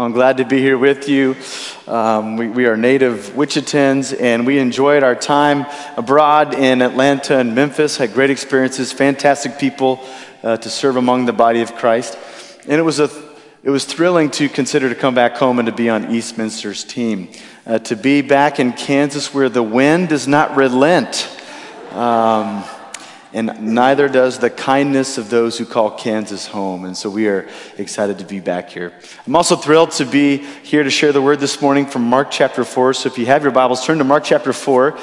I'm 0.00 0.12
glad 0.12 0.38
to 0.38 0.46
be 0.46 0.62
here 0.62 0.78
with 0.78 1.10
you. 1.10 1.36
Um, 1.86 2.38
we, 2.38 2.48
we, 2.48 2.64
are 2.64 2.74
native 2.74 3.32
Wichitans, 3.34 4.18
and 4.18 4.46
we 4.46 4.58
enjoyed 4.58 5.02
our 5.02 5.14
time 5.14 5.66
abroad 5.94 6.54
in 6.54 6.80
Atlanta 6.80 7.36
and 7.36 7.54
Memphis. 7.54 7.98
Had 7.98 8.14
great 8.14 8.30
experiences, 8.30 8.92
fantastic 8.92 9.58
people 9.58 10.00
uh, 10.42 10.56
to 10.56 10.70
serve 10.70 10.96
among 10.96 11.26
the 11.26 11.34
body 11.34 11.60
of 11.60 11.74
Christ, 11.74 12.16
and 12.62 12.80
it 12.80 12.82
was 12.82 12.98
a 12.98 13.10
it 13.62 13.68
was 13.68 13.84
thrilling 13.84 14.30
to 14.30 14.48
consider 14.48 14.88
to 14.88 14.94
come 14.94 15.14
back 15.14 15.36
home 15.36 15.58
and 15.58 15.66
to 15.66 15.72
be 15.72 15.90
on 15.90 16.04
Eastminster's 16.14 16.82
team, 16.82 17.28
uh, 17.66 17.78
to 17.80 17.94
be 17.94 18.22
back 18.22 18.58
in 18.58 18.72
Kansas 18.72 19.34
where 19.34 19.50
the 19.50 19.62
wind 19.62 20.08
does 20.08 20.26
not 20.26 20.56
relent. 20.56 21.28
Um, 21.90 22.64
and 23.32 23.74
neither 23.74 24.08
does 24.08 24.38
the 24.38 24.50
kindness 24.50 25.18
of 25.18 25.30
those 25.30 25.56
who 25.56 25.64
call 25.64 25.90
Kansas 25.90 26.46
home. 26.46 26.84
And 26.84 26.96
so 26.96 27.08
we 27.08 27.28
are 27.28 27.48
excited 27.78 28.18
to 28.18 28.24
be 28.24 28.40
back 28.40 28.70
here. 28.70 28.92
I'm 29.26 29.36
also 29.36 29.56
thrilled 29.56 29.92
to 29.92 30.04
be 30.04 30.38
here 30.38 30.82
to 30.82 30.90
share 30.90 31.12
the 31.12 31.22
word 31.22 31.38
this 31.38 31.62
morning 31.62 31.86
from 31.86 32.02
Mark 32.02 32.30
chapter 32.30 32.64
4. 32.64 32.94
So 32.94 33.08
if 33.08 33.18
you 33.18 33.26
have 33.26 33.42
your 33.42 33.52
Bibles, 33.52 33.84
turn 33.84 33.98
to 33.98 34.04
Mark 34.04 34.24
chapter 34.24 34.52
4. 34.52 34.98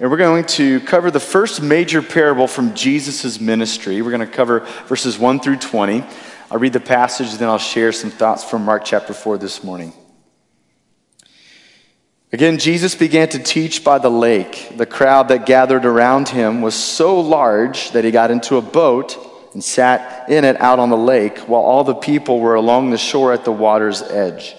And 0.00 0.10
we're 0.10 0.16
going 0.16 0.44
to 0.44 0.80
cover 0.80 1.10
the 1.10 1.20
first 1.20 1.62
major 1.62 2.02
parable 2.02 2.46
from 2.46 2.74
Jesus' 2.74 3.40
ministry. 3.40 4.00
We're 4.02 4.10
going 4.10 4.20
to 4.20 4.26
cover 4.26 4.60
verses 4.86 5.18
1 5.18 5.40
through 5.40 5.58
20. 5.58 6.04
I'll 6.50 6.58
read 6.58 6.72
the 6.72 6.80
passage, 6.80 7.32
then 7.34 7.48
I'll 7.48 7.58
share 7.58 7.92
some 7.92 8.10
thoughts 8.10 8.44
from 8.44 8.64
Mark 8.64 8.84
chapter 8.84 9.14
4 9.14 9.38
this 9.38 9.64
morning. 9.64 9.92
Again, 12.32 12.56
Jesus 12.56 12.94
began 12.94 13.28
to 13.28 13.38
teach 13.38 13.84
by 13.84 13.98
the 13.98 14.10
lake. 14.10 14.72
The 14.78 14.86
crowd 14.86 15.28
that 15.28 15.44
gathered 15.44 15.84
around 15.84 16.30
him 16.30 16.62
was 16.62 16.74
so 16.74 17.20
large 17.20 17.90
that 17.90 18.04
he 18.04 18.10
got 18.10 18.30
into 18.30 18.56
a 18.56 18.62
boat 18.62 19.18
and 19.52 19.62
sat 19.62 20.30
in 20.30 20.44
it 20.44 20.58
out 20.58 20.78
on 20.78 20.88
the 20.88 20.96
lake, 20.96 21.40
while 21.40 21.60
all 21.60 21.84
the 21.84 21.94
people 21.94 22.40
were 22.40 22.54
along 22.54 22.88
the 22.88 22.96
shore 22.96 23.34
at 23.34 23.44
the 23.44 23.52
water's 23.52 24.00
edge. 24.00 24.56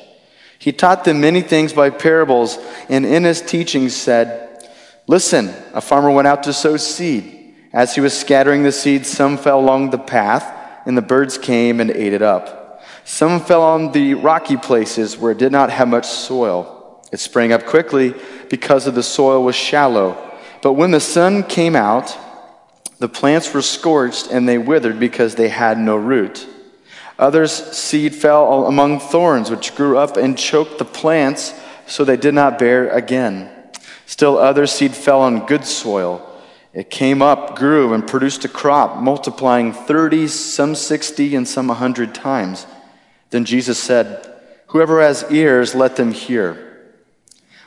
He 0.59 0.71
taught 0.71 1.03
them 1.03 1.19
many 1.19 1.41
things 1.41 1.73
by 1.73 1.89
parables, 1.89 2.59
and 2.89 3.07
in 3.07 3.23
his 3.23 3.41
teachings 3.41 3.95
said, 3.95 4.69
Listen, 5.07 5.51
a 5.73 5.81
farmer 5.81 6.11
went 6.11 6.27
out 6.27 6.43
to 6.43 6.53
sow 6.53 6.77
seed. 6.77 7.55
As 7.73 7.95
he 7.95 8.01
was 8.01 8.17
scattering 8.17 8.61
the 8.61 8.71
seed, 8.71 9.03
some 9.03 9.35
fell 9.35 9.59
along 9.59 9.89
the 9.89 9.97
path, 9.97 10.45
and 10.85 10.95
the 10.95 11.01
birds 11.01 11.39
came 11.39 11.79
and 11.79 11.89
ate 11.89 12.13
it 12.13 12.21
up. 12.21 12.83
Some 13.03 13.41
fell 13.41 13.63
on 13.63 13.93
the 13.93 14.13
rocky 14.13 14.57
places 14.57 15.17
where 15.17 15.31
it 15.31 15.39
did 15.39 15.51
not 15.51 15.71
have 15.71 15.87
much 15.87 16.05
soil. 16.05 16.72
It 17.13 17.19
sprang 17.19 17.53
up 17.53 17.67
quickly 17.67 18.15
because 18.49 18.87
of 18.87 18.95
the 18.95 19.03
soil 19.03 19.43
was 19.43 19.55
shallow. 19.55 20.17
But 20.63 20.73
when 20.73 20.89
the 20.89 20.99
sun 20.99 21.43
came 21.43 21.75
out, 21.75 22.17
the 22.97 23.07
plants 23.07 23.53
were 23.53 23.61
scorched 23.61 24.31
and 24.31 24.49
they 24.49 24.57
withered 24.57 24.99
because 24.99 25.35
they 25.35 25.49
had 25.49 25.77
no 25.77 25.95
root. 25.95 26.47
Others' 27.19 27.53
seed 27.53 28.15
fell 28.15 28.65
among 28.65 28.99
thorns, 28.99 29.51
which 29.51 29.75
grew 29.75 29.95
up 29.95 30.17
and 30.17 30.35
choked 30.35 30.79
the 30.79 30.85
plants, 30.85 31.53
so 31.85 32.03
they 32.03 32.17
did 32.17 32.33
not 32.33 32.57
bear 32.57 32.89
again. 32.89 33.47
Still, 34.07 34.39
other 34.39 34.65
seed 34.65 34.95
fell 34.95 35.21
on 35.21 35.45
good 35.45 35.65
soil. 35.65 36.27
It 36.73 36.89
came 36.89 37.21
up, 37.21 37.55
grew, 37.55 37.93
and 37.93 38.07
produced 38.07 38.43
a 38.43 38.49
crop, 38.49 38.99
multiplying 38.99 39.71
30, 39.71 40.27
some 40.29 40.73
60, 40.73 41.35
and 41.35 41.47
some 41.47 41.67
a 41.69 41.73
100 41.73 42.15
times. 42.15 42.65
Then 43.29 43.45
Jesus 43.45 43.77
said, 43.77 44.27
Whoever 44.69 44.99
has 44.99 45.23
ears, 45.29 45.75
let 45.75 45.95
them 45.95 46.11
hear. 46.11 46.72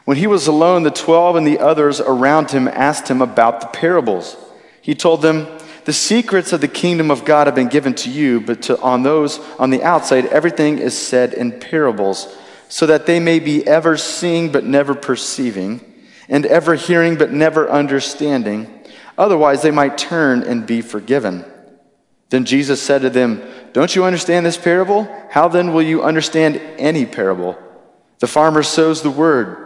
When 0.07 0.17
he 0.17 0.29
was 0.29 0.47
alone, 0.47 0.85
the 0.85 0.93
twelve 0.93 1.35
and 1.35 1.45
the 1.45 1.59
others 1.59 2.01
around 2.01 2.53
him 2.53 2.69
asked 2.69 3.09
him 3.09 3.21
about 3.21 3.61
the 3.61 3.67
parables. 3.67 4.37
He 4.81 4.95
told 4.95 5.21
them, 5.21 5.49
The 5.85 5.93
secrets 5.93 6.53
of 6.53 6.61
the 6.61 6.69
kingdom 6.69 7.11
of 7.11 7.25
God 7.25 7.49
have 7.49 7.57
been 7.57 7.67
given 7.67 7.93
to 7.97 8.11
you, 8.11 8.41
but 8.41 8.63
to, 8.63 8.81
on 8.81 9.03
those 9.03 9.41
on 9.59 9.71
the 9.71 9.83
outside, 9.83 10.27
everything 10.27 10.79
is 10.79 10.97
said 10.97 11.35
in 11.35 11.59
parables, 11.59 12.33
so 12.69 12.87
that 12.87 13.07
they 13.07 13.19
may 13.19 13.41
be 13.41 13.67
ever 13.67 13.97
seeing 13.97 14.53
but 14.53 14.63
never 14.63 14.95
perceiving, 14.95 15.81
and 16.29 16.47
ever 16.47 16.77
hearing 16.77 17.17
but 17.17 17.33
never 17.33 17.69
understanding. 17.69 18.73
Otherwise, 19.19 19.63
they 19.63 19.73
might 19.73 19.99
turn 19.99 20.45
and 20.45 20.69
be 20.69 20.83
forgiven. 20.83 21.45
Then 22.29 22.45
Jesus 22.45 22.81
said 22.81 23.03
to 23.03 23.11
them, 23.11 23.43
Don't 23.73 23.97
you 23.97 24.05
understand 24.05 24.47
this 24.47 24.57
parable? 24.57 25.09
How 25.31 25.49
then 25.49 25.73
will 25.73 25.83
you 25.83 26.05
understand 26.05 26.61
any 26.79 27.07
parable? 27.07 27.59
The 28.21 28.29
farmer 28.29 28.63
sows 28.63 29.03
the 29.03 29.11
word. 29.11 29.66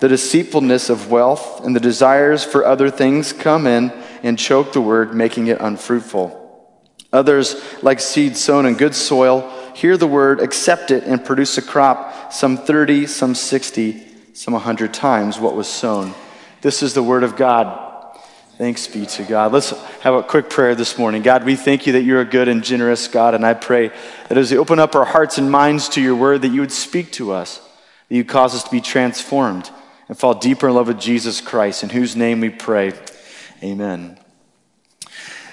the 0.00 0.08
deceitfulness 0.08 0.90
of 0.90 1.10
wealth 1.10 1.64
and 1.64 1.74
the 1.74 1.80
desires 1.80 2.44
for 2.44 2.64
other 2.64 2.90
things 2.90 3.32
come 3.32 3.66
in 3.66 3.90
and 4.22 4.38
choke 4.38 4.72
the 4.72 4.80
word, 4.80 5.14
making 5.14 5.46
it 5.46 5.60
unfruitful. 5.60 6.40
Others, 7.12 7.62
like 7.82 8.00
seed 8.00 8.36
sown 8.36 8.66
in 8.66 8.74
good 8.74 8.94
soil, 8.94 9.48
hear 9.74 9.96
the 9.96 10.06
word, 10.06 10.40
accept 10.40 10.90
it, 10.90 11.04
and 11.04 11.24
produce 11.24 11.56
a 11.58 11.62
crop, 11.62 12.32
some 12.32 12.56
30, 12.56 13.06
some 13.06 13.34
60, 13.34 14.04
some 14.32 14.52
100 14.54 14.92
times 14.92 15.38
what 15.38 15.54
was 15.54 15.68
sown. 15.68 16.12
This 16.60 16.82
is 16.82 16.94
the 16.94 17.02
word 17.02 17.22
of 17.22 17.36
God. 17.36 17.80
Thanks 18.58 18.86
be 18.86 19.06
to 19.06 19.24
God. 19.24 19.52
Let's 19.52 19.70
have 20.00 20.14
a 20.14 20.22
quick 20.22 20.48
prayer 20.48 20.74
this 20.74 20.98
morning. 20.98 21.22
God, 21.22 21.44
we 21.44 21.56
thank 21.56 21.86
you 21.86 21.94
that 21.94 22.02
you're 22.02 22.20
a 22.20 22.24
good 22.24 22.48
and 22.48 22.64
generous 22.64 23.06
God, 23.08 23.34
and 23.34 23.44
I 23.44 23.54
pray 23.54 23.90
that 24.28 24.38
as 24.38 24.50
we 24.50 24.58
open 24.58 24.78
up 24.78 24.94
our 24.94 25.04
hearts 25.04 25.38
and 25.38 25.50
minds 25.50 25.88
to 25.90 26.00
your 26.00 26.16
word, 26.16 26.42
that 26.42 26.48
you 26.48 26.60
would 26.60 26.72
speak 26.72 27.12
to 27.12 27.32
us, 27.32 27.60
that 28.08 28.14
you 28.16 28.24
cause 28.24 28.54
us 28.54 28.64
to 28.64 28.70
be 28.70 28.80
transformed 28.80 29.70
and 30.08 30.18
fall 30.18 30.34
deeper 30.34 30.68
in 30.68 30.74
love 30.74 30.88
with 30.88 31.00
Jesus 31.00 31.40
Christ, 31.40 31.82
in 31.82 31.88
whose 31.88 32.16
name 32.16 32.40
we 32.40 32.50
pray. 32.50 32.92
Amen. 33.62 34.18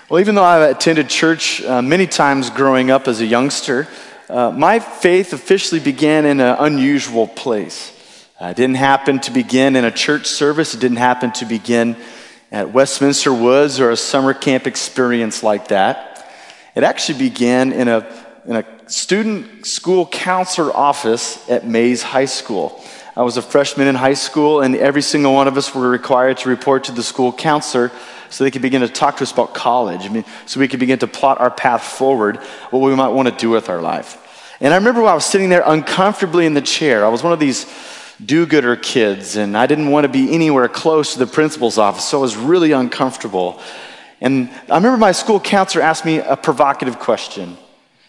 Well, 0.09 0.19
even 0.19 0.35
though 0.35 0.43
I 0.43 0.67
attended 0.67 1.09
church 1.09 1.63
uh, 1.63 1.81
many 1.81 2.05
times 2.05 2.49
growing 2.49 2.91
up 2.91 3.07
as 3.07 3.21
a 3.21 3.25
youngster, 3.25 3.87
uh, 4.29 4.51
my 4.51 4.79
faith 4.79 5.33
officially 5.33 5.79
began 5.79 6.25
in 6.25 6.39
an 6.39 6.57
unusual 6.59 7.27
place. 7.27 7.97
Uh, 8.41 8.47
it 8.47 8.57
didn't 8.57 8.75
happen 8.75 9.19
to 9.19 9.31
begin 9.31 9.75
in 9.75 9.85
a 9.85 9.91
church 9.91 10.25
service, 10.25 10.73
it 10.73 10.79
didn't 10.79 10.97
happen 10.97 11.31
to 11.33 11.45
begin 11.45 11.95
at 12.51 12.73
Westminster 12.73 13.33
Woods 13.33 13.79
or 13.79 13.91
a 13.91 13.97
summer 13.97 14.33
camp 14.33 14.67
experience 14.67 15.43
like 15.43 15.69
that. 15.69 16.29
It 16.75 16.83
actually 16.83 17.19
began 17.19 17.71
in 17.71 17.87
a, 17.87 18.05
in 18.45 18.55
a 18.57 18.89
student 18.89 19.65
school 19.65 20.05
counselor 20.07 20.75
office 20.75 21.49
at 21.49 21.65
Maize 21.65 22.01
High 22.01 22.25
School. 22.25 22.80
I 23.15 23.23
was 23.23 23.35
a 23.35 23.41
freshman 23.41 23.87
in 23.87 23.95
high 23.95 24.13
school, 24.13 24.61
and 24.61 24.75
every 24.75 25.01
single 25.01 25.33
one 25.33 25.47
of 25.47 25.57
us 25.57 25.75
were 25.75 25.89
required 25.89 26.37
to 26.37 26.49
report 26.49 26.85
to 26.85 26.93
the 26.93 27.03
school 27.03 27.33
counselor 27.33 27.91
so 28.29 28.43
they 28.43 28.51
could 28.51 28.61
begin 28.61 28.81
to 28.81 28.87
talk 28.87 29.17
to 29.17 29.23
us 29.23 29.33
about 29.33 29.53
college. 29.53 30.05
I 30.05 30.09
mean, 30.09 30.23
so 30.45 30.61
we 30.61 30.69
could 30.69 30.79
begin 30.79 30.99
to 30.99 31.07
plot 31.07 31.41
our 31.41 31.51
path 31.51 31.83
forward, 31.83 32.37
what 32.69 32.79
we 32.79 32.95
might 32.95 33.09
want 33.09 33.27
to 33.27 33.35
do 33.35 33.49
with 33.49 33.67
our 33.67 33.81
life. 33.81 34.17
And 34.61 34.73
I 34.73 34.77
remember 34.77 35.01
when 35.01 35.11
I 35.11 35.15
was 35.15 35.25
sitting 35.25 35.49
there 35.49 35.63
uncomfortably 35.65 36.45
in 36.45 36.53
the 36.53 36.61
chair. 36.61 37.03
I 37.03 37.09
was 37.09 37.21
one 37.21 37.33
of 37.33 37.39
these 37.39 37.65
do 38.23 38.45
gooder 38.45 38.75
kids, 38.75 39.35
and 39.35 39.57
I 39.57 39.65
didn't 39.65 39.89
want 39.89 40.05
to 40.05 40.09
be 40.09 40.33
anywhere 40.33 40.67
close 40.69 41.13
to 41.13 41.19
the 41.19 41.27
principal's 41.27 41.77
office, 41.77 42.07
so 42.07 42.19
I 42.19 42.21
was 42.21 42.37
really 42.37 42.71
uncomfortable. 42.71 43.59
And 44.21 44.49
I 44.69 44.75
remember 44.75 44.97
my 44.97 45.11
school 45.11 45.39
counselor 45.39 45.83
asked 45.83 46.05
me 46.05 46.19
a 46.19 46.37
provocative 46.37 46.99
question. 46.99 47.57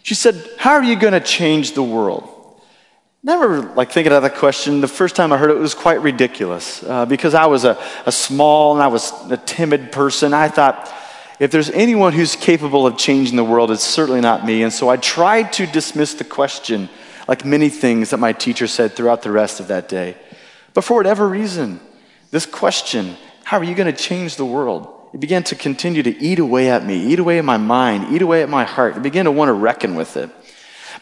She 0.03 0.15
said, 0.15 0.49
How 0.59 0.75
are 0.75 0.85
you 0.85 0.95
going 0.95 1.15
to 1.15 1.21
change 1.21 1.73
the 1.73 1.83
world? 1.83 2.29
Never 3.25 3.63
like 3.63 3.93
thinking 3.93 4.13
of 4.13 4.23
that 4.23 4.35
question. 4.35 4.81
The 4.81 4.89
first 4.89 5.15
time 5.15 5.33
I 5.33 5.37
heard 5.37 5.51
it, 5.51 5.57
it 5.57 5.61
was 5.61 5.75
quite 5.75 6.03
ridiculous 6.03 6.83
uh, 6.83 7.07
because 7.07 7.35
I 7.35 7.47
was 7.47 7.65
a, 7.65 7.81
a 8.05 8.11
small 8.11 8.75
and 8.75 8.83
I 8.83 8.89
was 8.89 9.13
a 9.31 9.37
timid 9.37 9.93
person. 9.93 10.35
I 10.35 10.49
thought, 10.49 10.93
if 11.39 11.53
there's 11.53 11.71
anyone 11.71 12.15
who's 12.15 12.35
capable 12.35 12.85
of 12.85 12.99
changing 12.99 13.37
the 13.37 13.45
world, 13.45 13.71
it's 13.71 13.85
certainly 13.85 14.21
not 14.21 14.45
me. 14.45 14.65
And 14.65 14.73
so 14.73 14.89
I 14.89 14.97
tried 14.97 15.53
to 15.55 15.67
dismiss 15.67 16.15
the 16.15 16.25
question, 16.25 16.89
like 17.29 17.45
many 17.45 17.69
things 17.69 18.11
that 18.11 18.17
my 18.17 18.33
teacher 18.33 18.67
said 18.67 18.97
throughout 18.97 19.23
the 19.23 19.31
rest 19.31 19.61
of 19.61 19.69
that 19.69 19.89
day. 19.89 20.17
But 20.75 20.83
for 20.83 20.97
whatever 20.97 21.29
reason, 21.29 21.79
this 22.33 22.45
question, 22.45 23.17
how 23.45 23.59
are 23.59 23.65
you 23.65 23.77
going 23.77 23.93
to 23.93 23.97
change 23.97 24.35
the 24.35 24.45
world? 24.45 24.89
It 25.15 25.21
began 25.21 25.45
to 25.45 25.55
continue 25.55 26.03
to 26.03 26.19
eat 26.21 26.41
away 26.41 26.71
at 26.71 26.85
me, 26.85 27.07
eat 27.13 27.21
away 27.21 27.39
at 27.39 27.45
my 27.45 27.59
mind, 27.59 28.13
eat 28.13 28.23
away 28.23 28.43
at 28.43 28.49
my 28.49 28.65
heart. 28.65 28.97
I 28.97 28.99
began 28.99 29.27
to 29.27 29.31
want 29.31 29.49
to 29.49 29.53
reckon 29.53 29.95
with 29.95 30.17
it. 30.17 30.29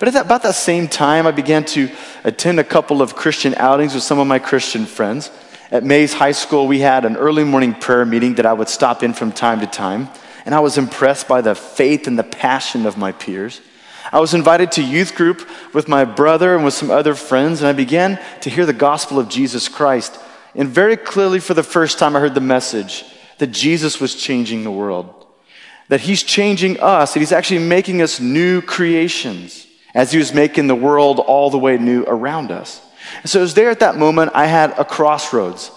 But 0.00 0.08
at 0.08 0.14
that, 0.14 0.24
about 0.24 0.42
that 0.44 0.54
same 0.54 0.88
time, 0.88 1.26
I 1.26 1.30
began 1.30 1.62
to 1.66 1.90
attend 2.24 2.58
a 2.58 2.64
couple 2.64 3.02
of 3.02 3.14
Christian 3.14 3.54
outings 3.56 3.92
with 3.92 4.02
some 4.02 4.18
of 4.18 4.26
my 4.26 4.38
Christian 4.38 4.86
friends. 4.86 5.30
At 5.70 5.84
Maize 5.84 6.14
High 6.14 6.32
School, 6.32 6.66
we 6.66 6.80
had 6.80 7.04
an 7.04 7.18
early 7.18 7.44
morning 7.44 7.74
prayer 7.74 8.06
meeting 8.06 8.36
that 8.36 8.46
I 8.46 8.54
would 8.54 8.70
stop 8.70 9.02
in 9.02 9.12
from 9.12 9.30
time 9.30 9.60
to 9.60 9.66
time. 9.66 10.08
And 10.46 10.54
I 10.54 10.60
was 10.60 10.78
impressed 10.78 11.28
by 11.28 11.42
the 11.42 11.54
faith 11.54 12.06
and 12.06 12.18
the 12.18 12.24
passion 12.24 12.86
of 12.86 12.96
my 12.96 13.12
peers. 13.12 13.60
I 14.10 14.20
was 14.20 14.32
invited 14.32 14.72
to 14.72 14.82
youth 14.82 15.14
group 15.14 15.46
with 15.74 15.86
my 15.86 16.06
brother 16.06 16.56
and 16.56 16.64
with 16.64 16.72
some 16.72 16.90
other 16.90 17.14
friends, 17.14 17.60
and 17.60 17.68
I 17.68 17.74
began 17.74 18.18
to 18.40 18.48
hear 18.48 18.64
the 18.64 18.72
gospel 18.72 19.18
of 19.18 19.28
Jesus 19.28 19.68
Christ. 19.68 20.18
And 20.54 20.66
very 20.66 20.96
clearly, 20.96 21.40
for 21.40 21.52
the 21.52 21.62
first 21.62 21.98
time, 21.98 22.16
I 22.16 22.20
heard 22.20 22.34
the 22.34 22.40
message 22.40 23.04
that 23.36 23.48
Jesus 23.48 24.00
was 24.00 24.14
changing 24.14 24.64
the 24.64 24.70
world, 24.70 25.26
that 25.88 26.00
He's 26.00 26.22
changing 26.22 26.80
us, 26.80 27.12
that 27.12 27.20
He's 27.20 27.32
actually 27.32 27.60
making 27.60 28.00
us 28.00 28.18
new 28.18 28.62
creations 28.62 29.66
as 29.94 30.12
He 30.12 30.18
was 30.18 30.34
making 30.34 30.66
the 30.66 30.74
world 30.74 31.18
all 31.18 31.50
the 31.50 31.58
way 31.58 31.78
new 31.78 32.04
around 32.04 32.50
us. 32.50 32.80
And 33.22 33.30
so 33.30 33.40
it 33.40 33.42
was 33.42 33.54
there 33.54 33.70
at 33.70 33.80
that 33.80 33.96
moment 33.96 34.32
I 34.34 34.46
had 34.46 34.78
a 34.78 34.84
crossroads. 34.84 35.70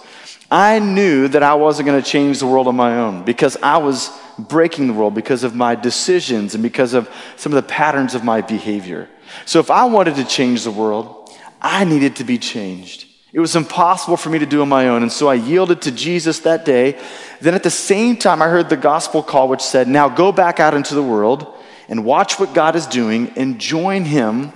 I 0.50 0.78
knew 0.78 1.28
that 1.28 1.42
I 1.42 1.54
wasn't 1.54 1.86
going 1.86 2.00
to 2.00 2.08
change 2.08 2.38
the 2.38 2.46
world 2.46 2.68
on 2.68 2.76
my 2.76 2.98
own 2.98 3.24
because 3.24 3.56
I 3.62 3.78
was 3.78 4.10
breaking 4.38 4.86
the 4.86 4.92
world 4.92 5.14
because 5.14 5.42
of 5.42 5.54
my 5.54 5.74
decisions 5.74 6.54
and 6.54 6.62
because 6.62 6.94
of 6.94 7.10
some 7.36 7.52
of 7.52 7.56
the 7.56 7.68
patterns 7.68 8.14
of 8.14 8.24
my 8.24 8.40
behavior. 8.40 9.08
So 9.46 9.58
if 9.58 9.70
I 9.70 9.84
wanted 9.86 10.16
to 10.16 10.24
change 10.24 10.64
the 10.64 10.70
world, 10.70 11.30
I 11.60 11.84
needed 11.84 12.16
to 12.16 12.24
be 12.24 12.38
changed. 12.38 13.06
It 13.32 13.40
was 13.40 13.56
impossible 13.56 14.16
for 14.16 14.30
me 14.30 14.38
to 14.38 14.46
do 14.46 14.62
on 14.62 14.68
my 14.68 14.88
own. 14.88 15.02
And 15.02 15.10
so 15.10 15.28
I 15.28 15.34
yielded 15.34 15.82
to 15.82 15.90
Jesus 15.90 16.40
that 16.40 16.64
day. 16.64 17.00
Then 17.40 17.54
at 17.54 17.64
the 17.64 17.70
same 17.70 18.16
time, 18.16 18.40
I 18.40 18.48
heard 18.48 18.68
the 18.68 18.76
gospel 18.76 19.24
call, 19.24 19.48
which 19.48 19.60
said, 19.60 19.88
Now 19.88 20.08
go 20.08 20.30
back 20.30 20.60
out 20.60 20.74
into 20.74 20.94
the 20.94 21.02
world 21.02 21.52
and 21.88 22.04
watch 22.04 22.38
what 22.38 22.54
God 22.54 22.76
is 22.76 22.86
doing 22.86 23.32
and 23.36 23.58
join 23.58 24.04
Him 24.04 24.52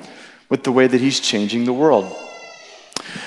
with 0.49 0.65
the 0.65 0.73
way 0.73 0.87
that 0.87 1.01
He's 1.01 1.21
changing 1.21 1.65
the 1.65 1.73
world. 1.73 2.15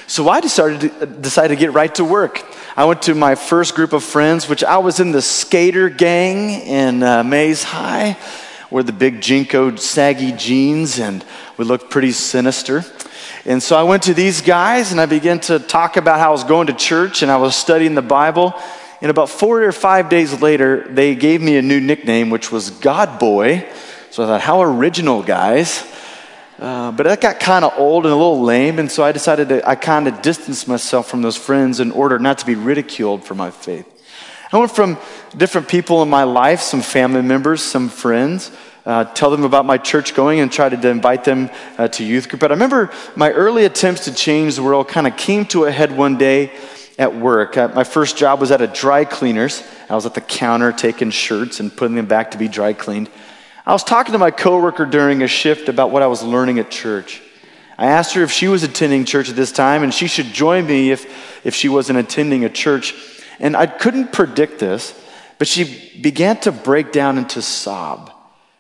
So 0.07 0.30
I 0.30 0.42
decided 0.42 0.81
to, 0.81 1.06
decided 1.06 1.56
to 1.56 1.59
get 1.59 1.74
right 1.74 1.94
to 1.95 2.06
work. 2.06 2.44
I 2.75 2.86
went 2.86 3.01
to 3.03 3.15
my 3.15 3.36
first 3.36 3.75
group 3.75 3.94
of 3.94 4.03
friends, 4.03 4.48
which 4.48 4.63
I 4.63 4.77
was 4.77 5.00
in 5.00 5.12
the 5.12 5.21
skater 5.21 5.89
gang 5.89 6.50
in 6.50 7.03
uh, 7.03 7.24
Maize 7.24 7.63
High, 7.63 8.18
wore 8.69 8.83
the 8.83 8.94
big 8.94 9.21
JNCO 9.21 9.80
saggy 9.80 10.31
jeans, 10.31 11.00
and 11.00 11.25
we 11.57 11.65
looked 11.65 11.89
pretty 11.89 12.12
sinister. 12.12 12.83
And 13.45 13.62
so 13.62 13.75
I 13.75 13.83
went 13.83 14.03
to 14.03 14.13
these 14.13 14.42
guys 14.42 14.92
and 14.92 15.01
I 15.01 15.07
began 15.07 15.39
to 15.42 15.57
talk 15.57 15.98
about 15.98 16.19
how 16.19 16.30
I 16.30 16.31
was 16.31 16.44
going 16.44 16.68
to 16.68 16.74
church 16.74 17.24
and 17.24 17.31
I 17.31 17.38
was 17.38 17.56
studying 17.56 17.95
the 17.95 18.01
Bible. 18.01 18.53
And 19.01 19.09
about 19.09 19.30
four 19.30 19.63
or 19.63 19.71
five 19.71 20.09
days 20.09 20.42
later, 20.42 20.88
they 20.88 21.15
gave 21.15 21.42
me 21.42 21.57
a 21.57 21.62
new 21.63 21.80
nickname, 21.80 22.30
which 22.30 22.51
was 22.51 22.69
God 22.69 23.19
Boy. 23.19 23.68
So 24.12 24.24
I 24.24 24.28
thought, 24.28 24.42
how 24.42 24.62
original, 24.62 25.24
guys. 25.24 25.86
Uh, 26.60 26.92
but 26.92 27.04
that 27.04 27.22
got 27.22 27.40
kind 27.40 27.63
of 27.63 27.72
old 27.78 28.06
and 28.06 28.12
a 28.12 28.16
little 28.16 28.42
lame, 28.42 28.78
and 28.78 28.92
so 28.92 29.06
I 29.06 29.13
decided 29.13 29.48
to, 29.48 29.68
I 29.68 29.75
kind 29.75 30.06
of 30.06 30.22
distanced 30.22 30.68
myself 30.68 31.08
from 31.10 31.22
those 31.22 31.38
friends 31.38 31.80
in 31.80 31.92
order 31.92 32.19
not 32.19 32.40
to 32.40 32.46
be 32.46 32.56
ridiculed 32.56 33.24
for 33.24 33.36
my 33.36 33.52
faith. 33.52 33.88
I 34.52 34.58
went 34.58 34.72
from 34.72 34.98
different 35.38 35.69
people 35.69 36.02
in 36.02 36.10
my 36.10 36.24
life, 36.24 36.60
some 36.60 36.81
family 36.81 37.22
members, 37.22 37.62
some 37.63 37.88
friends, 37.88 38.52
uh, 38.86 39.06
tell 39.06 39.31
them 39.31 39.46
about 39.46 39.66
my 39.66 39.78
church 39.78 40.13
going 40.13 40.42
and 40.42 40.52
try 40.52 40.68
to 40.68 40.90
invite 40.90 41.24
them 41.24 41.50
uh, 41.78 41.88
to 41.88 42.04
youth 42.04 42.28
group. 42.28 42.42
But 42.42 42.52
I 42.52 42.56
remember 42.56 42.92
my 43.16 43.31
early 43.31 43.63
attempts 43.63 44.04
to 44.06 44.13
change 44.13 44.58
the 44.58 44.63
world 44.63 44.90
kind 44.90 45.08
of 45.08 45.16
came 45.16 45.46
to 45.46 45.63
a 45.63 45.72
head 45.72 45.96
one 45.96 46.18
day 46.18 46.52
at 47.00 47.16
work. 47.16 47.56
Uh, 47.56 47.69
my 47.69 47.86
first 47.86 48.18
job 48.18 48.42
was 48.42 48.52
at 48.52 48.60
a 48.60 48.68
dry 48.68 49.06
cleaner's. 49.06 49.63
I 49.90 49.96
was 49.96 50.06
at 50.06 50.16
the 50.16 50.22
counter 50.22 50.74
taking 50.74 51.12
shirts 51.12 51.62
and 51.62 51.74
putting 51.74 51.96
them 51.96 52.08
back 52.08 52.31
to 52.31 52.38
be 52.38 52.50
dry 52.50 52.74
cleaned. 52.74 53.10
I 53.66 53.74
was 53.74 53.84
talking 53.84 54.13
to 54.13 54.18
my 54.18 54.31
coworker 54.31 54.86
during 54.86 55.22
a 55.22 55.28
shift 55.28 55.69
about 55.69 55.92
what 55.92 56.02
I 56.02 56.08
was 56.08 56.24
learning 56.24 56.60
at 56.60 56.72
church. 56.72 57.22
I 57.78 57.88
asked 57.88 58.13
her 58.16 58.24
if 58.24 58.31
she 58.31 58.48
was 58.48 58.63
attending 58.63 59.06
church 59.06 59.30
at 59.30 59.36
this 59.36 59.52
time 59.52 59.84
and 59.84 59.94
she 59.94 60.08
should 60.08 60.28
join 60.28 60.66
me 60.66 60.92
if, 60.92 61.46
if 61.46 61.56
she 61.56 61.69
wasn't 61.69 62.00
attending 62.00 62.44
a 62.44 62.50
church. 62.50 62.94
And 63.40 63.56
I 63.56 63.68
couldn't 63.68 64.12
predict 64.12 64.60
this, 64.60 65.00
but 65.38 65.48
she 65.48 66.00
began 66.02 66.40
to 66.42 66.52
break 66.52 66.92
down 66.92 67.18
into 67.18 67.42
sob. 67.42 68.12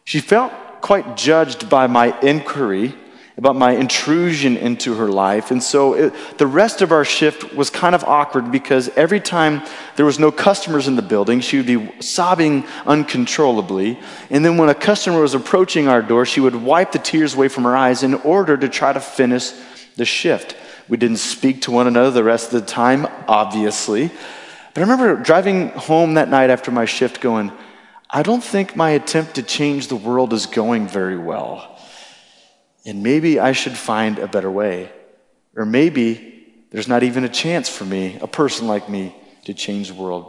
She 0.05 0.19
felt 0.19 0.51
quite 0.81 1.15
judged 1.15 1.69
by 1.69 1.87
my 1.87 2.19
inquiry 2.21 2.95
about 3.41 3.55
my 3.55 3.71
intrusion 3.71 4.55
into 4.55 4.93
her 4.93 5.07
life. 5.07 5.49
And 5.49 5.63
so 5.63 5.95
it, 5.95 6.37
the 6.37 6.45
rest 6.45 6.83
of 6.83 6.91
our 6.91 7.03
shift 7.03 7.55
was 7.55 7.71
kind 7.71 7.95
of 7.95 8.03
awkward 8.03 8.51
because 8.51 8.87
every 8.89 9.19
time 9.19 9.63
there 9.95 10.05
was 10.05 10.19
no 10.19 10.31
customers 10.31 10.87
in 10.87 10.95
the 10.95 11.01
building, 11.01 11.39
she 11.39 11.57
would 11.57 11.65
be 11.65 11.91
sobbing 12.03 12.65
uncontrollably. 12.85 13.97
And 14.29 14.45
then 14.45 14.57
when 14.57 14.69
a 14.69 14.75
customer 14.75 15.21
was 15.21 15.33
approaching 15.33 15.87
our 15.87 16.03
door, 16.03 16.23
she 16.23 16.39
would 16.39 16.53
wipe 16.53 16.91
the 16.91 16.99
tears 16.99 17.33
away 17.33 17.47
from 17.47 17.63
her 17.63 17.75
eyes 17.75 18.03
in 18.03 18.13
order 18.13 18.55
to 18.57 18.69
try 18.69 18.93
to 18.93 18.99
finish 18.99 19.53
the 19.95 20.05
shift. 20.05 20.55
We 20.87 20.97
didn't 20.97 21.17
speak 21.17 21.63
to 21.63 21.71
one 21.71 21.87
another 21.87 22.11
the 22.11 22.23
rest 22.23 22.53
of 22.53 22.61
the 22.61 22.67
time, 22.67 23.07
obviously. 23.27 24.11
But 24.75 24.81
I 24.81 24.81
remember 24.81 25.15
driving 25.15 25.69
home 25.69 26.13
that 26.13 26.29
night 26.29 26.51
after 26.51 26.69
my 26.69 26.85
shift 26.85 27.21
going, 27.21 27.51
I 28.07 28.21
don't 28.21 28.43
think 28.43 28.75
my 28.75 28.91
attempt 28.91 29.33
to 29.35 29.41
change 29.41 29.87
the 29.87 29.95
world 29.95 30.31
is 30.31 30.45
going 30.45 30.87
very 30.87 31.17
well. 31.17 31.70
And 32.85 33.03
maybe 33.03 33.39
I 33.39 33.51
should 33.51 33.77
find 33.77 34.19
a 34.19 34.27
better 34.27 34.49
way. 34.49 34.91
Or 35.55 35.65
maybe 35.65 36.45
there's 36.71 36.87
not 36.87 37.03
even 37.03 37.23
a 37.23 37.29
chance 37.29 37.69
for 37.69 37.85
me, 37.85 38.17
a 38.21 38.27
person 38.27 38.67
like 38.67 38.89
me, 38.89 39.15
to 39.45 39.53
change 39.53 39.89
the 39.89 39.93
world. 39.93 40.25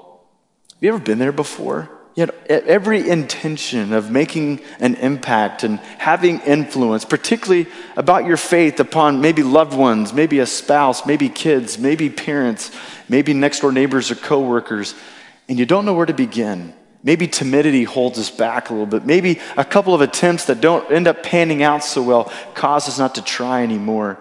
Have 0.74 0.82
you 0.82 0.88
ever 0.88 0.98
been 0.98 1.18
there 1.18 1.32
before? 1.32 1.88
Yet 2.14 2.34
every 2.48 3.08
intention 3.08 3.94
of 3.94 4.10
making 4.10 4.60
an 4.80 4.96
impact 4.96 5.64
and 5.64 5.78
having 5.78 6.40
influence, 6.40 7.06
particularly 7.06 7.68
about 7.96 8.26
your 8.26 8.36
faith 8.36 8.80
upon 8.80 9.22
maybe 9.22 9.42
loved 9.42 9.74
ones, 9.74 10.12
maybe 10.12 10.40
a 10.40 10.46
spouse, 10.46 11.06
maybe 11.06 11.30
kids, 11.30 11.78
maybe 11.78 12.10
parents, 12.10 12.70
maybe 13.08 13.32
next 13.32 13.60
door 13.60 13.72
neighbors 13.72 14.10
or 14.10 14.16
coworkers, 14.16 14.94
and 15.48 15.58
you 15.58 15.64
don't 15.64 15.86
know 15.86 15.94
where 15.94 16.04
to 16.04 16.12
begin. 16.12 16.74
Maybe 17.02 17.26
timidity 17.26 17.84
holds 17.84 18.18
us 18.18 18.30
back 18.30 18.70
a 18.70 18.72
little 18.72 18.86
bit. 18.86 19.04
Maybe 19.04 19.40
a 19.56 19.64
couple 19.64 19.94
of 19.94 20.00
attempts 20.00 20.46
that 20.46 20.60
don't 20.60 20.90
end 20.90 21.08
up 21.08 21.22
panning 21.22 21.62
out 21.62 21.82
so 21.82 22.02
well 22.02 22.32
cause 22.54 22.88
us 22.88 22.98
not 22.98 23.16
to 23.16 23.22
try 23.22 23.62
anymore. 23.62 24.18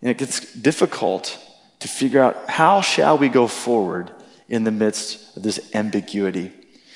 And 0.00 0.10
it 0.10 0.18
gets 0.18 0.52
difficult 0.52 1.38
to 1.78 1.88
figure 1.88 2.22
out 2.22 2.50
how 2.50 2.80
shall 2.80 3.18
we 3.18 3.28
go 3.28 3.46
forward 3.46 4.10
in 4.48 4.64
the 4.64 4.70
midst 4.72 5.36
of 5.36 5.42
this 5.42 5.74
ambiguity. 5.74 6.52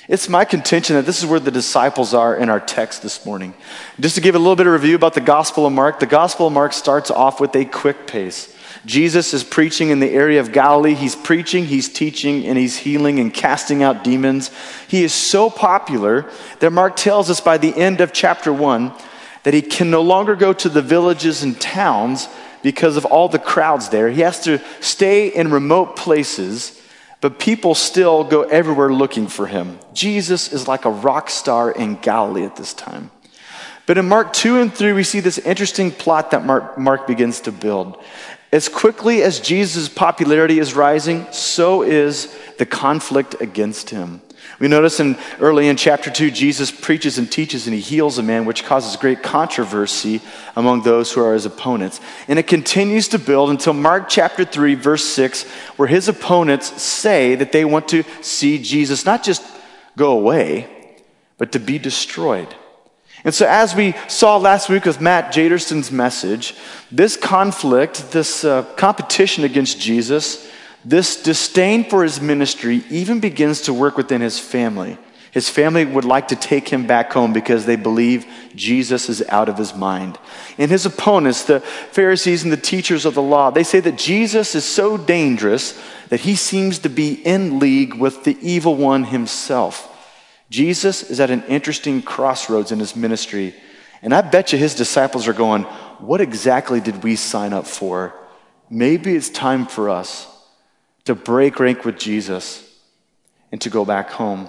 It's 0.08 0.28
my 0.28 0.44
contention 0.44 0.94
that 0.96 1.06
this 1.06 1.20
is 1.20 1.26
where 1.26 1.40
the 1.40 1.50
disciples 1.50 2.14
are 2.14 2.36
in 2.36 2.48
our 2.48 2.60
text 2.60 3.02
this 3.02 3.26
morning. 3.26 3.54
Just 3.98 4.14
to 4.14 4.20
give 4.20 4.36
a 4.36 4.38
little 4.38 4.54
bit 4.54 4.66
of 4.66 4.72
review 4.72 4.94
about 4.94 5.14
the 5.14 5.20
Gospel 5.20 5.66
of 5.66 5.72
Mark, 5.72 5.98
the 5.98 6.06
Gospel 6.06 6.46
of 6.46 6.52
Mark 6.52 6.72
starts 6.72 7.10
off 7.10 7.40
with 7.40 7.54
a 7.56 7.64
quick 7.64 8.06
pace. 8.06 8.55
Jesus 8.86 9.34
is 9.34 9.42
preaching 9.42 9.90
in 9.90 9.98
the 9.98 10.10
area 10.10 10.38
of 10.38 10.52
Galilee. 10.52 10.94
He's 10.94 11.16
preaching, 11.16 11.64
he's 11.64 11.88
teaching, 11.88 12.46
and 12.46 12.56
he's 12.56 12.76
healing 12.76 13.18
and 13.18 13.34
casting 13.34 13.82
out 13.82 14.04
demons. 14.04 14.52
He 14.86 15.02
is 15.02 15.12
so 15.12 15.50
popular 15.50 16.30
that 16.60 16.70
Mark 16.70 16.94
tells 16.94 17.28
us 17.28 17.40
by 17.40 17.58
the 17.58 17.74
end 17.74 18.00
of 18.00 18.12
chapter 18.12 18.52
1 18.52 18.92
that 19.42 19.54
he 19.54 19.60
can 19.60 19.90
no 19.90 20.02
longer 20.02 20.36
go 20.36 20.52
to 20.52 20.68
the 20.68 20.82
villages 20.82 21.42
and 21.42 21.60
towns 21.60 22.28
because 22.62 22.96
of 22.96 23.04
all 23.04 23.28
the 23.28 23.40
crowds 23.40 23.88
there. 23.88 24.08
He 24.08 24.20
has 24.20 24.44
to 24.44 24.60
stay 24.80 25.28
in 25.28 25.50
remote 25.50 25.96
places, 25.96 26.80
but 27.20 27.40
people 27.40 27.74
still 27.74 28.22
go 28.22 28.42
everywhere 28.42 28.92
looking 28.92 29.26
for 29.26 29.48
him. 29.48 29.80
Jesus 29.94 30.52
is 30.52 30.68
like 30.68 30.84
a 30.84 30.90
rock 30.90 31.28
star 31.28 31.72
in 31.72 31.96
Galilee 31.96 32.44
at 32.44 32.54
this 32.54 32.72
time. 32.72 33.10
But 33.86 33.98
in 33.98 34.08
Mark 34.08 34.32
2 34.32 34.60
and 34.60 34.74
3, 34.74 34.92
we 34.92 35.04
see 35.04 35.20
this 35.20 35.38
interesting 35.38 35.92
plot 35.92 36.32
that 36.32 36.44
Mark, 36.44 36.76
Mark 36.76 37.06
begins 37.06 37.40
to 37.42 37.52
build. 37.52 38.02
As 38.52 38.68
quickly 38.68 39.22
as 39.22 39.40
Jesus' 39.40 39.88
popularity 39.88 40.58
is 40.58 40.74
rising, 40.74 41.26
so 41.32 41.82
is 41.82 42.34
the 42.58 42.66
conflict 42.66 43.36
against 43.40 43.90
him. 43.90 44.20
We 44.58 44.68
notice 44.68 45.00
in 45.00 45.18
early 45.40 45.68
in 45.68 45.76
chapter 45.76 46.10
2, 46.10 46.30
Jesus 46.30 46.70
preaches 46.70 47.18
and 47.18 47.30
teaches 47.30 47.66
and 47.66 47.74
he 47.74 47.80
heals 47.80 48.18
a 48.18 48.22
man, 48.22 48.44
which 48.44 48.64
causes 48.64 48.96
great 48.96 49.22
controversy 49.22 50.20
among 50.54 50.82
those 50.82 51.12
who 51.12 51.22
are 51.22 51.34
his 51.34 51.44
opponents. 51.44 52.00
And 52.28 52.38
it 52.38 52.46
continues 52.46 53.08
to 53.08 53.18
build 53.18 53.50
until 53.50 53.72
Mark 53.72 54.08
chapter 54.08 54.44
3, 54.44 54.74
verse 54.76 55.04
6, 55.04 55.44
where 55.76 55.88
his 55.88 56.08
opponents 56.08 56.80
say 56.80 57.34
that 57.34 57.52
they 57.52 57.64
want 57.64 57.88
to 57.88 58.04
see 58.22 58.62
Jesus 58.62 59.04
not 59.04 59.22
just 59.22 59.42
go 59.96 60.12
away, 60.12 60.68
but 61.38 61.52
to 61.52 61.58
be 61.58 61.78
destroyed. 61.78 62.54
And 63.24 63.34
so, 63.34 63.46
as 63.46 63.74
we 63.74 63.94
saw 64.08 64.36
last 64.36 64.68
week 64.68 64.84
with 64.84 65.00
Matt 65.00 65.32
Jaderson's 65.32 65.90
message, 65.90 66.54
this 66.92 67.16
conflict, 67.16 68.12
this 68.12 68.44
uh, 68.44 68.62
competition 68.76 69.44
against 69.44 69.80
Jesus, 69.80 70.48
this 70.84 71.22
disdain 71.22 71.84
for 71.84 72.04
his 72.04 72.20
ministry 72.20 72.84
even 72.90 73.18
begins 73.18 73.62
to 73.62 73.74
work 73.74 73.96
within 73.96 74.20
his 74.20 74.38
family. 74.38 74.98
His 75.32 75.50
family 75.50 75.84
would 75.84 76.06
like 76.06 76.28
to 76.28 76.36
take 76.36 76.68
him 76.68 76.86
back 76.86 77.12
home 77.12 77.34
because 77.34 77.66
they 77.66 77.76
believe 77.76 78.24
Jesus 78.54 79.10
is 79.10 79.22
out 79.28 79.50
of 79.50 79.58
his 79.58 79.74
mind. 79.74 80.18
And 80.56 80.70
his 80.70 80.86
opponents, 80.86 81.44
the 81.44 81.60
Pharisees 81.60 82.42
and 82.42 82.50
the 82.50 82.56
teachers 82.56 83.04
of 83.04 83.14
the 83.14 83.20
law, 83.20 83.50
they 83.50 83.62
say 83.62 83.80
that 83.80 83.98
Jesus 83.98 84.54
is 84.54 84.64
so 84.64 84.96
dangerous 84.96 85.78
that 86.08 86.20
he 86.20 86.36
seems 86.36 86.78
to 86.78 86.88
be 86.88 87.14
in 87.14 87.58
league 87.58 87.92
with 87.94 88.24
the 88.24 88.38
evil 88.40 88.76
one 88.76 89.04
himself. 89.04 89.92
Jesus 90.50 91.02
is 91.02 91.20
at 91.20 91.30
an 91.30 91.42
interesting 91.44 92.02
crossroads 92.02 92.72
in 92.72 92.78
his 92.78 92.94
ministry. 92.94 93.54
And 94.02 94.14
I 94.14 94.20
bet 94.20 94.52
you 94.52 94.58
his 94.58 94.74
disciples 94.74 95.26
are 95.26 95.32
going, 95.32 95.64
What 95.98 96.20
exactly 96.20 96.80
did 96.80 97.02
we 97.02 97.16
sign 97.16 97.52
up 97.52 97.66
for? 97.66 98.14
Maybe 98.70 99.14
it's 99.14 99.30
time 99.30 99.66
for 99.66 99.90
us 99.90 100.26
to 101.04 101.14
break 101.14 101.58
rank 101.60 101.84
with 101.84 101.98
Jesus 101.98 102.62
and 103.52 103.60
to 103.60 103.70
go 103.70 103.84
back 103.84 104.10
home. 104.10 104.48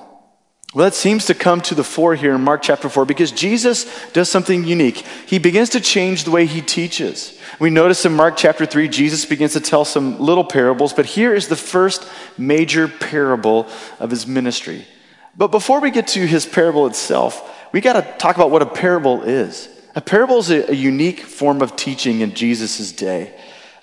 Well, 0.74 0.86
that 0.86 0.96
seems 0.96 1.26
to 1.26 1.34
come 1.34 1.62
to 1.62 1.76
the 1.76 1.84
fore 1.84 2.14
here 2.14 2.36
in 2.36 2.42
Mark 2.42 2.62
chapter 2.62 2.90
4 2.90 3.06
because 3.06 3.32
Jesus 3.32 3.86
does 4.12 4.30
something 4.30 4.66
unique. 4.66 4.98
He 5.26 5.40
begins 5.40 5.70
to 5.70 5.80
change 5.80 6.24
the 6.24 6.32
way 6.32 6.46
he 6.46 6.62
teaches. 6.62 7.40
We 7.60 7.70
notice 7.70 8.06
in 8.06 8.14
Mark 8.14 8.36
chapter 8.36 8.66
3, 8.66 8.90
Jesus 8.90 9.24
begins 9.26 9.54
to 9.54 9.62
tell 9.62 9.86
some 9.86 10.20
little 10.20 10.44
parables, 10.44 10.94
but 10.94 11.06
here 11.06 11.34
is 11.34 11.48
the 11.48 11.56
first 11.56 12.08
major 12.38 12.88
parable 12.88 13.68
of 14.00 14.10
his 14.10 14.28
ministry. 14.28 14.86
But 15.38 15.52
before 15.52 15.80
we 15.80 15.92
get 15.92 16.08
to 16.10 16.26
his 16.26 16.48
parable 16.48 16.88
itself, 16.88 17.54
we 17.72 17.80
got 17.80 17.94
to 17.94 18.18
talk 18.18 18.36
about 18.36 18.50
what 18.50 18.64
a 18.64 18.66
parable 18.66 19.22
is. 19.22 19.70
A 19.96 20.02
parable 20.02 20.40
is 20.40 20.50
a, 20.50 20.72
a 20.72 20.76
unique 20.76 21.20
form 21.20 21.62
of 21.62 21.76
teaching 21.76 22.22
in 22.22 22.34
Jesus' 22.34 22.92
day. 22.92 23.34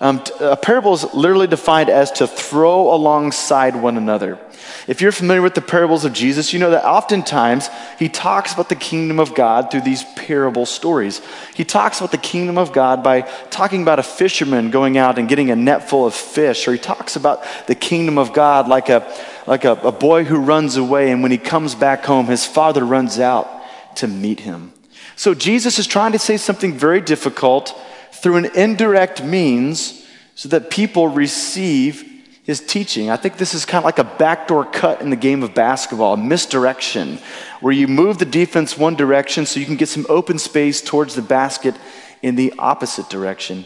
Um, 0.01 0.23
a 0.41 0.57
parable 0.57 0.95
is 0.95 1.05
literally 1.15 1.47
defined 1.47 1.89
as 1.89 2.11
to 2.13 2.27
throw 2.27 2.93
alongside 2.93 3.77
one 3.77 3.97
another. 3.97 4.39
If 4.87 5.01
you're 5.01 5.13
familiar 5.13 5.43
with 5.43 5.55
the 5.55 5.61
parables 5.61 6.05
of 6.05 6.13
Jesus, 6.13 6.53
you 6.53 6.59
know 6.59 6.71
that 6.71 6.85
oftentimes 6.85 7.69
he 7.99 8.09
talks 8.09 8.53
about 8.53 8.69
the 8.69 8.75
kingdom 8.75 9.19
of 9.19 9.35
God 9.35 9.71
through 9.71 9.83
these 9.83 10.05
parable 10.17 10.67
stories. 10.67 11.21
He 11.55 11.65
talks 11.65 11.99
about 11.99 12.11
the 12.11 12.19
kingdom 12.19 12.59
of 12.59 12.73
God 12.73 13.03
by 13.03 13.23
talking 13.51 13.83
about 13.83 13.99
a 13.99 14.03
fisherman 14.03 14.71
going 14.71 14.99
out 14.99 15.19
and 15.19 15.29
getting 15.29 15.51
a 15.51 15.57
net 15.57 15.89
full 15.89 16.07
of 16.07 16.15
fish, 16.15 16.69
or 16.69 16.73
he 16.73 16.79
talks 16.79 17.17
about 17.17 17.45
the 17.67 17.75
kingdom 17.75 18.19
of 18.19 18.33
God 18.33 18.69
like 18.69 18.89
a 18.89 19.11
like 19.47 19.65
a, 19.65 19.73
a 19.73 19.93
boy 19.93 20.25
who 20.25 20.39
runs 20.39 20.77
away, 20.77 21.11
and 21.11 21.23
when 21.23 21.31
he 21.31 21.39
comes 21.39 21.75
back 21.75 22.05
home, 22.05 22.27
his 22.27 22.47
father 22.47 22.85
runs 22.85 23.19
out 23.19 23.49
to 23.97 24.09
meet 24.09 24.41
him. 24.41 24.73
So 25.17 25.35
Jesus 25.35 25.79
is 25.79 25.87
trying 25.87 26.13
to 26.13 26.19
say 26.19 26.37
something 26.37 26.73
very 26.73 27.01
difficult 27.01 27.79
through 28.13 28.37
an 28.37 28.47
indirect 28.57 29.23
means 29.23 30.05
so 30.35 30.49
that 30.49 30.71
people 30.71 31.09
receive 31.09 32.13
his 32.45 32.61
teaching. 32.61 33.11
I 33.11 33.17
think 33.17 33.39
this 33.39 33.55
is 33.55 33.65
kind 33.65 33.81
of 33.81 33.85
like 33.85 33.99
a 33.99 34.05
backdoor 34.05 34.67
cut 34.67 35.01
in 35.01 35.11
the 35.11 35.17
game 35.17 35.43
of 35.43 35.55
basketball, 35.55 36.15
a 36.15 36.17
misdirection, 36.17 37.19
where 37.61 37.73
you 37.73 37.89
move 37.89 38.19
the 38.19 38.27
defense 38.27 38.77
one 38.77 38.95
direction 38.95 39.47
so 39.47 39.59
you 39.59 39.67
can 39.67 39.77
get 39.77 39.89
some 39.89 40.07
open 40.09 40.39
space 40.39 40.83
towards 40.83 41.15
the 41.15 41.23
basket 41.23 41.75
in 42.23 42.37
the 42.37 42.53
opposite 42.59 43.09
direction. 43.09 43.65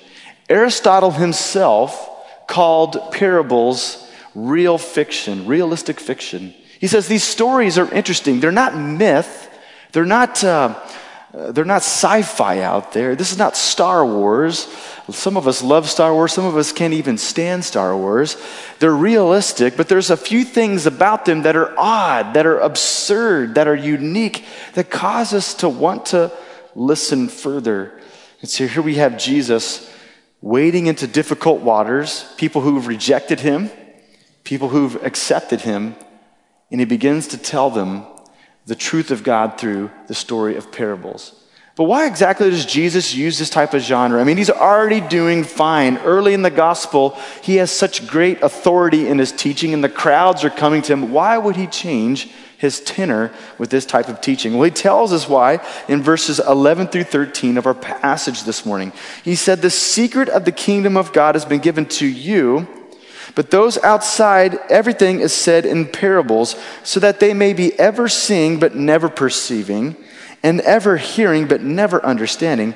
Aristotle 0.49 1.11
himself 1.11 2.09
called 2.47 3.13
parables 3.13 4.09
real 4.35 4.79
fiction, 4.79 5.47
realistic 5.47 5.99
fiction. 5.99 6.55
He 6.79 6.87
says 6.87 7.09
these 7.09 7.25
stories 7.25 7.79
are 7.79 7.93
interesting. 7.93 8.39
They're 8.39 8.53
not 8.53 8.77
myth, 8.77 9.51
they're 9.93 10.07
not. 10.07 10.43
Uh, 10.43 10.81
uh, 11.35 11.53
they're 11.53 11.67
not 11.67 11.83
sci 11.83 12.23
fi 12.23 12.61
out 12.63 12.93
there. 12.95 13.15
This 13.15 13.33
is 13.33 13.39
not 13.39 13.55
Star 13.55 14.05
Wars. 14.05 14.67
Some 15.11 15.39
of 15.39 15.49
us 15.49 15.63
love 15.63 15.89
Star 15.89 16.13
Wars, 16.13 16.35
some 16.35 16.45
of 16.45 16.57
us 16.57 16.71
can't 16.71 16.93
even 16.93 17.17
stand 17.17 17.65
Star 17.65 17.97
Wars. 17.97 18.37
They're 18.79 18.95
realistic, 18.95 19.77
but 19.77 19.89
there's 19.89 20.11
a 20.11 20.17
few 20.17 20.45
things 20.45 20.85
about 20.85 21.25
them 21.25 21.43
that 21.43 21.57
are 21.57 21.73
odd, 21.79 22.35
that 22.35 22.45
are 22.45 22.59
absurd, 22.59 23.55
that 23.55 23.67
are 23.67 23.75
unique, 23.75 24.45
that 24.75 24.91
cause 24.91 25.33
us 25.33 25.55
to 25.55 25.69
want 25.69 26.07
to 26.07 26.31
listen 26.75 27.29
further. 27.29 27.99
And 28.43 28.51
so 28.51 28.67
here 28.67 28.83
we 28.83 28.97
have 28.97 29.19
Jesus 29.19 29.91
wading 30.43 30.87
into 30.87 31.07
difficult 31.07 31.63
waters, 31.63 32.31
people 32.37 32.61
who've 32.61 32.87
rejected 32.87 33.41
him, 33.41 33.71
people 34.45 34.69
who've 34.69 35.03
accepted 35.05 35.63
him, 35.63 35.97
and 36.71 36.81
he 36.81 36.85
begins 36.85 37.29
to 37.29 37.39
tell 37.39 37.71
them 37.71 38.05
the 38.67 38.77
truth 38.77 39.11
of 39.11 39.25
God 39.25 39.59
through 39.59 39.91
the 40.07 40.15
story 40.15 40.57
of 40.57 40.71
parables. 40.71 41.43
But 41.79 41.85
why 41.85 42.09
exactly 42.09 42.51
does 42.51 42.67
Jesus 42.67 43.15
use 43.15 43.39
this 43.39 43.51
type 43.51 43.73
of 43.73 43.81
genre? 43.81 44.21
I 44.21 44.25
mean, 44.25 44.37
he's 44.37 44.51
already 44.51 45.01
doing 45.01 45.45
fine. 45.45 45.97
Early 45.99 46.35
in 46.35 46.43
the 46.43 46.51
gospel, 46.51 47.17
he 47.41 47.55
has 47.57 47.71
such 47.71 48.09
great 48.09 48.43
authority 48.43 49.07
in 49.07 49.21
his 49.21 49.31
teaching, 49.31 49.73
and 49.73 49.85
the 49.85 49.89
crowds 49.89 50.43
are 50.43 50.51
coming 50.51 50.83
to 50.83 50.93
him. 50.93 51.13
Why 51.13 51.39
would 51.39 51.55
he 51.55 51.69
change 51.69 52.31
his 52.57 52.81
tenor 52.81 53.31
with 53.59 53.71
this 53.71 53.87
type 53.87 54.09
of 54.09 54.21
teaching? 54.21 54.55
Well, 54.55 54.65
he 54.65 54.73
tells 54.73 55.13
us 55.13 55.29
why 55.29 55.65
in 55.87 56.03
verses 56.03 56.41
11 56.41 56.89
through 56.89 57.05
13 57.05 57.57
of 57.57 57.65
our 57.65 57.75
passage 57.75 58.43
this 58.43 58.67
morning. 58.67 58.93
He 59.23 59.37
said, 59.37 59.63
The 59.63 59.71
secret 59.71 60.29
of 60.29 60.45
the 60.45 60.51
kingdom 60.51 60.97
of 60.97 61.13
God 61.13 61.37
has 61.37 61.45
been 61.45 61.61
given 61.61 61.87
to 61.87 62.07
you 62.09 62.67
but 63.35 63.51
those 63.51 63.79
outside, 63.79 64.59
everything 64.69 65.21
is 65.21 65.33
said 65.33 65.65
in 65.67 65.87
parables, 65.87 66.57
so 66.83 66.99
that 67.01 67.21
they 67.21 67.35
may 67.35 67.53
be 67.53 67.79
ever 67.79 68.09
seeing 68.09 68.59
but 68.59 68.75
never 68.75 69.09
perceiving, 69.09 69.97
and 70.43 70.61
ever 70.61 70.97
hearing 70.97 71.47
but 71.47 71.63
never 71.63 72.05
understanding. 72.05 72.75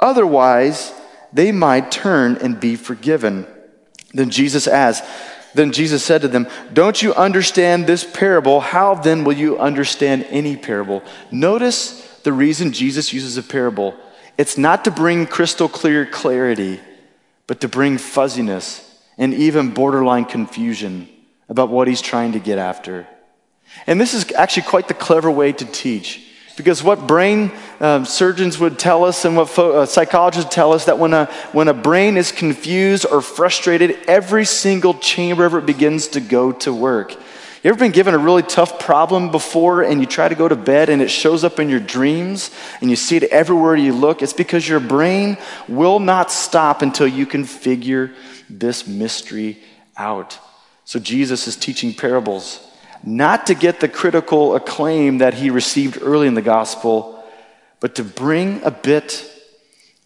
Otherwise, 0.00 0.92
they 1.32 1.52
might 1.52 1.90
turn 1.90 2.36
and 2.36 2.60
be 2.60 2.76
forgiven. 2.76 3.46
Then 4.12 4.30
Jesus 4.30 4.66
asked, 4.66 5.04
then 5.54 5.72
Jesus 5.72 6.02
said 6.02 6.22
to 6.22 6.28
them, 6.28 6.48
Don't 6.72 7.00
you 7.02 7.14
understand 7.14 7.86
this 7.86 8.04
parable? 8.04 8.60
How 8.60 8.94
then 8.94 9.24
will 9.24 9.34
you 9.34 9.58
understand 9.58 10.26
any 10.30 10.56
parable? 10.56 11.02
Notice 11.30 12.20
the 12.22 12.32
reason 12.32 12.72
Jesus 12.72 13.12
uses 13.12 13.36
a 13.36 13.42
parable. 13.42 13.94
It's 14.38 14.56
not 14.56 14.84
to 14.84 14.90
bring 14.90 15.26
crystal 15.26 15.68
clear 15.68 16.06
clarity, 16.06 16.80
but 17.46 17.60
to 17.60 17.68
bring 17.68 17.98
fuzziness 17.98 18.88
and 19.18 19.34
even 19.34 19.74
borderline 19.74 20.24
confusion 20.24 21.08
about 21.48 21.68
what 21.68 21.86
he's 21.86 22.00
trying 22.00 22.32
to 22.32 22.38
get 22.38 22.58
after. 22.58 23.06
And 23.86 24.00
this 24.00 24.14
is 24.14 24.32
actually 24.32 24.64
quite 24.64 24.88
the 24.88 24.94
clever 24.94 25.30
way 25.30 25.52
to 25.52 25.64
teach. 25.66 26.26
Because 26.62 26.82
what 26.82 27.08
brain 27.08 27.50
um, 27.80 28.04
surgeons 28.04 28.58
would 28.58 28.78
tell 28.78 29.04
us 29.04 29.24
and 29.24 29.36
what 29.36 29.48
fo- 29.48 29.80
uh, 29.80 29.86
psychologists 29.86 30.54
tell 30.54 30.72
us 30.72 30.84
that 30.84 30.98
when 30.98 31.12
a, 31.12 31.26
when 31.50 31.66
a 31.66 31.74
brain 31.74 32.16
is 32.16 32.30
confused 32.30 33.04
or 33.10 33.20
frustrated, 33.20 33.98
every 34.06 34.44
single 34.44 34.94
chamber 34.94 35.44
of 35.44 35.54
it 35.54 35.66
begins 35.66 36.06
to 36.08 36.20
go 36.20 36.52
to 36.52 36.72
work. 36.72 37.16
You 37.62 37.70
ever 37.70 37.78
been 37.78 37.92
given 37.92 38.14
a 38.14 38.18
really 38.18 38.42
tough 38.42 38.78
problem 38.80 39.30
before 39.30 39.82
and 39.82 40.00
you 40.00 40.06
try 40.06 40.28
to 40.28 40.34
go 40.34 40.48
to 40.48 40.56
bed 40.56 40.88
and 40.88 41.02
it 41.02 41.10
shows 41.10 41.44
up 41.44 41.60
in 41.60 41.68
your 41.68 41.80
dreams 41.80 42.50
and 42.80 42.90
you 42.90 42.96
see 42.96 43.16
it 43.16 43.24
everywhere 43.24 43.76
you 43.76 43.92
look? 43.92 44.22
It's 44.22 44.32
because 44.32 44.68
your 44.68 44.80
brain 44.80 45.36
will 45.68 45.98
not 45.98 46.30
stop 46.30 46.82
until 46.82 47.06
you 47.06 47.26
can 47.26 47.44
figure 47.44 48.12
this 48.48 48.86
mystery 48.86 49.58
out. 49.96 50.38
So 50.84 50.98
Jesus 50.98 51.46
is 51.46 51.56
teaching 51.56 51.94
parables, 51.94 52.66
not 53.04 53.46
to 53.46 53.54
get 53.54 53.80
the 53.80 53.88
critical 53.88 54.54
acclaim 54.54 55.18
that 55.18 55.34
he 55.34 55.50
received 55.50 55.98
early 56.00 56.26
in 56.26 56.34
the 56.34 56.42
gospel, 56.42 57.24
but 57.80 57.94
to 57.96 58.04
bring 58.04 58.62
a 58.62 58.70
bit 58.70 59.28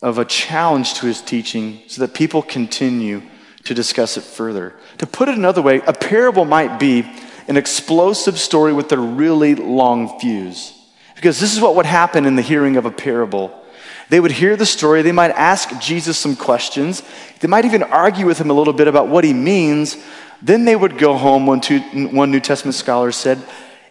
of 0.03 0.19
a 0.19 0.25
challenge 0.25 0.95
to 0.95 1.07
his 1.07 1.21
teaching 1.21 1.81
so 1.89 2.01
that 2.01 2.15
people 2.15 2.43
continue 2.43 3.23
to 3.65 3.75
discuss 3.75 4.17
it 4.17 4.23
further. 4.23 4.75
To 4.99 5.07
put 5.07 5.29
it 5.29 5.37
another 5.37 5.63
way, 5.63 5.83
a 5.87 5.93
parable 5.93 6.45
might 6.45 6.79
be 6.79 7.11
an 7.49 7.57
explosive 7.57 8.39
story 8.39 8.73
with 8.73 8.91
a 8.93 8.99
really 8.99 9.55
long 9.55 10.19
fuse. 10.21 10.73
Because 11.15 11.41
this 11.41 11.55
is 11.55 11.61
what 11.61 11.77
would 11.77 11.87
happen 11.87 12.27
in 12.27 12.37
the 12.37 12.43
hearing 12.43 12.77
of 12.77 12.87
a 12.87 12.91
parable. 12.91 13.63
They 14.09 14.21
would 14.21 14.31
hear 14.31 14.57
the 14.57 14.67
story, 14.67 15.03
they 15.03 15.13
might 15.13 15.33
ask 15.33 15.81
Jesus 15.81 16.17
some 16.17 16.37
questions, 16.37 17.03
they 17.41 17.49
might 17.49 17.65
even 17.65 17.83
argue 17.83 18.27
with 18.27 18.39
him 18.39 18.51
a 18.51 18.55
little 18.55 18.73
bit 18.73 18.87
about 18.87 19.09
what 19.09 19.25
he 19.25 19.33
means. 19.33 19.97
Then 20.43 20.65
they 20.65 20.77
would 20.77 20.99
go 20.99 21.17
home, 21.17 21.47
one, 21.47 21.61
two, 21.61 21.81
one 22.09 22.31
New 22.31 22.41
Testament 22.41 22.75
scholar 22.75 23.13
said, 23.13 23.43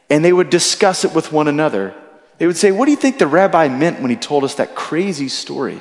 and 0.10 0.24
they 0.24 0.34
would 0.34 0.50
discuss 0.50 1.04
it 1.04 1.14
with 1.14 1.32
one 1.32 1.48
another. 1.48 1.96
They 2.38 2.48
would 2.48 2.58
say, 2.58 2.72
What 2.72 2.86
do 2.86 2.92
you 2.92 2.98
think 2.98 3.18
the 3.18 3.28
rabbi 3.28 3.68
meant 3.68 4.02
when 4.02 4.12
he 4.12 4.16
told 4.16 4.44
us 4.44 4.56
that 4.56 4.76
crazy 4.76 5.28
story? 5.28 5.80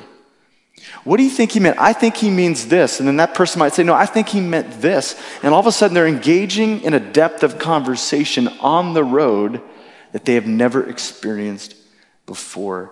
What 1.03 1.17
do 1.17 1.23
you 1.23 1.29
think 1.29 1.51
he 1.51 1.59
meant? 1.59 1.79
I 1.79 1.93
think 1.93 2.15
he 2.15 2.29
means 2.29 2.67
this. 2.67 2.99
And 2.99 3.07
then 3.07 3.17
that 3.17 3.35
person 3.35 3.59
might 3.59 3.73
say, 3.73 3.83
No, 3.83 3.93
I 3.93 4.05
think 4.05 4.29
he 4.29 4.41
meant 4.41 4.81
this. 4.81 5.21
And 5.43 5.53
all 5.53 5.59
of 5.59 5.67
a 5.67 5.71
sudden, 5.71 5.93
they're 5.93 6.07
engaging 6.07 6.81
in 6.81 6.93
a 6.93 6.99
depth 6.99 7.43
of 7.43 7.59
conversation 7.59 8.47
on 8.59 8.93
the 8.93 9.03
road 9.03 9.61
that 10.13 10.25
they 10.25 10.35
have 10.35 10.47
never 10.47 10.89
experienced 10.89 11.75
before. 12.25 12.91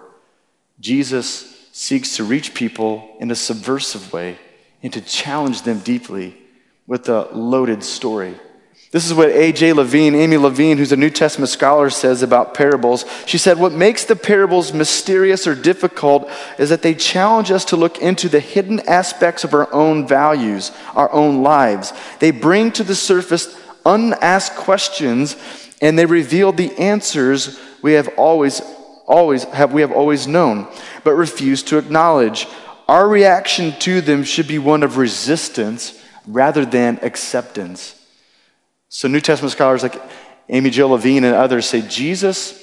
Jesus 0.79 1.69
seeks 1.71 2.17
to 2.17 2.23
reach 2.23 2.53
people 2.53 3.15
in 3.19 3.31
a 3.31 3.35
subversive 3.35 4.13
way 4.13 4.37
and 4.83 4.93
to 4.93 5.01
challenge 5.01 5.63
them 5.63 5.79
deeply 5.79 6.37
with 6.87 7.09
a 7.09 7.29
loaded 7.33 7.83
story. 7.83 8.35
This 8.91 9.07
is 9.07 9.13
what 9.13 9.29
A.J. 9.29 9.73
Levine, 9.73 10.13
Amy 10.13 10.37
Levine, 10.37 10.77
who's 10.77 10.91
a 10.91 10.97
New 10.97 11.09
Testament 11.09 11.49
scholar, 11.49 11.89
says 11.89 12.21
about 12.21 12.53
parables. 12.53 13.05
She 13.25 13.39
said, 13.39 13.57
What 13.57 13.71
makes 13.71 14.05
the 14.05 14.15
parables 14.15 14.71
mysterious 14.71 15.47
or 15.47 15.55
difficult 15.55 16.29
is 16.59 16.69
that 16.69 16.83
they 16.83 16.93
challenge 16.93 17.49
us 17.49 17.65
to 17.65 17.75
look 17.75 17.97
into 17.99 18.29
the 18.29 18.39
hidden 18.39 18.81
aspects 18.81 19.43
of 19.43 19.55
our 19.55 19.71
own 19.73 20.07
values, 20.07 20.71
our 20.93 21.11
own 21.11 21.41
lives. 21.41 21.91
They 22.19 22.29
bring 22.29 22.71
to 22.73 22.83
the 22.83 22.93
surface 22.93 23.59
unasked 23.83 24.57
questions 24.57 25.35
and 25.81 25.97
they 25.97 26.05
reveal 26.05 26.51
the 26.51 26.71
answers 26.77 27.59
we 27.81 27.93
have 27.93 28.09
always 28.17 28.61
always 29.05 29.43
have 29.45 29.73
we 29.73 29.81
have 29.81 29.91
always 29.91 30.27
known 30.27 30.65
but 31.03 31.11
refuse 31.11 31.61
to 31.63 31.77
acknowledge 31.77 32.47
our 32.87 33.07
reaction 33.07 33.73
to 33.79 33.99
them 33.99 34.23
should 34.23 34.47
be 34.47 34.57
one 34.57 34.83
of 34.83 34.95
resistance 34.95 36.01
rather 36.27 36.65
than 36.65 36.99
acceptance 37.01 37.99
so 38.89 39.07
new 39.07 39.21
testament 39.21 39.51
scholars 39.51 39.83
like 39.83 40.01
amy 40.49 40.69
jill 40.69 40.89
levine 40.89 41.23
and 41.23 41.35
others 41.35 41.65
say 41.65 41.81
jesus 41.81 42.61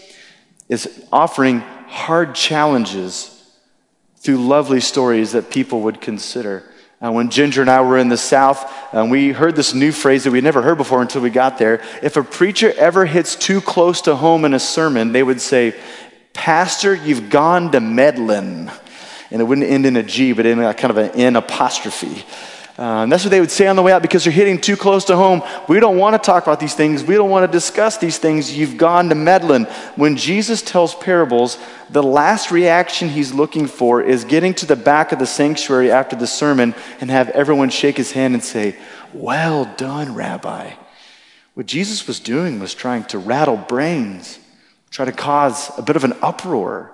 is 0.68 1.04
offering 1.12 1.60
hard 1.88 2.34
challenges 2.34 3.36
through 4.16 4.36
lovely 4.36 4.80
stories 4.80 5.32
that 5.32 5.50
people 5.50 5.82
would 5.82 6.00
consider 6.00 6.62
Uh, 7.02 7.10
when 7.10 7.30
Ginger 7.30 7.62
and 7.62 7.70
I 7.70 7.80
were 7.80 7.96
in 7.96 8.10
the 8.10 8.18
South, 8.18 8.70
um, 8.92 9.08
we 9.08 9.32
heard 9.32 9.56
this 9.56 9.72
new 9.72 9.90
phrase 9.90 10.24
that 10.24 10.32
we'd 10.32 10.44
never 10.44 10.60
heard 10.60 10.76
before 10.76 11.00
until 11.00 11.22
we 11.22 11.30
got 11.30 11.56
there. 11.56 11.80
If 12.02 12.18
a 12.18 12.22
preacher 12.22 12.74
ever 12.76 13.06
hits 13.06 13.36
too 13.36 13.62
close 13.62 14.02
to 14.02 14.14
home 14.14 14.44
in 14.44 14.52
a 14.52 14.58
sermon, 14.58 15.12
they 15.12 15.22
would 15.22 15.40
say, 15.40 15.74
Pastor, 16.34 16.94
you've 16.94 17.30
gone 17.30 17.72
to 17.72 17.80
meddling. 17.80 18.70
And 19.30 19.40
it 19.40 19.44
wouldn't 19.44 19.66
end 19.66 19.86
in 19.86 19.96
a 19.96 20.02
G, 20.02 20.34
but 20.34 20.44
in 20.44 20.60
a 20.60 20.74
kind 20.74 20.90
of 20.90 20.98
an 20.98 21.10
N 21.18 21.36
apostrophe. 21.36 22.22
Uh, 22.80 23.04
that's 23.04 23.24
what 23.24 23.30
they 23.30 23.40
would 23.40 23.50
say 23.50 23.66
on 23.66 23.76
the 23.76 23.82
way 23.82 23.92
out 23.92 24.00
because 24.00 24.24
you're 24.24 24.32
hitting 24.32 24.58
too 24.58 24.74
close 24.74 25.04
to 25.04 25.14
home. 25.14 25.42
We 25.68 25.80
don't 25.80 25.98
want 25.98 26.14
to 26.14 26.18
talk 26.18 26.44
about 26.44 26.60
these 26.60 26.74
things. 26.74 27.04
We 27.04 27.14
don't 27.14 27.28
want 27.28 27.44
to 27.44 27.52
discuss 27.52 27.98
these 27.98 28.16
things. 28.16 28.56
You've 28.56 28.78
gone 28.78 29.10
to 29.10 29.14
meddling. 29.14 29.64
When 29.96 30.16
Jesus 30.16 30.62
tells 30.62 30.94
parables, 30.94 31.58
the 31.90 32.02
last 32.02 32.50
reaction 32.50 33.10
he's 33.10 33.34
looking 33.34 33.66
for 33.66 34.00
is 34.00 34.24
getting 34.24 34.54
to 34.54 34.66
the 34.66 34.76
back 34.76 35.12
of 35.12 35.18
the 35.18 35.26
sanctuary 35.26 35.90
after 35.90 36.16
the 36.16 36.26
sermon 36.26 36.74
and 37.02 37.10
have 37.10 37.28
everyone 37.28 37.68
shake 37.68 37.98
his 37.98 38.12
hand 38.12 38.32
and 38.32 38.42
say, 38.42 38.76
Well 39.12 39.70
done, 39.76 40.14
Rabbi. 40.14 40.72
What 41.52 41.66
Jesus 41.66 42.06
was 42.06 42.18
doing 42.18 42.60
was 42.60 42.72
trying 42.72 43.04
to 43.04 43.18
rattle 43.18 43.58
brains, 43.58 44.38
try 44.88 45.04
to 45.04 45.12
cause 45.12 45.70
a 45.78 45.82
bit 45.82 45.96
of 45.96 46.04
an 46.04 46.14
uproar 46.22 46.92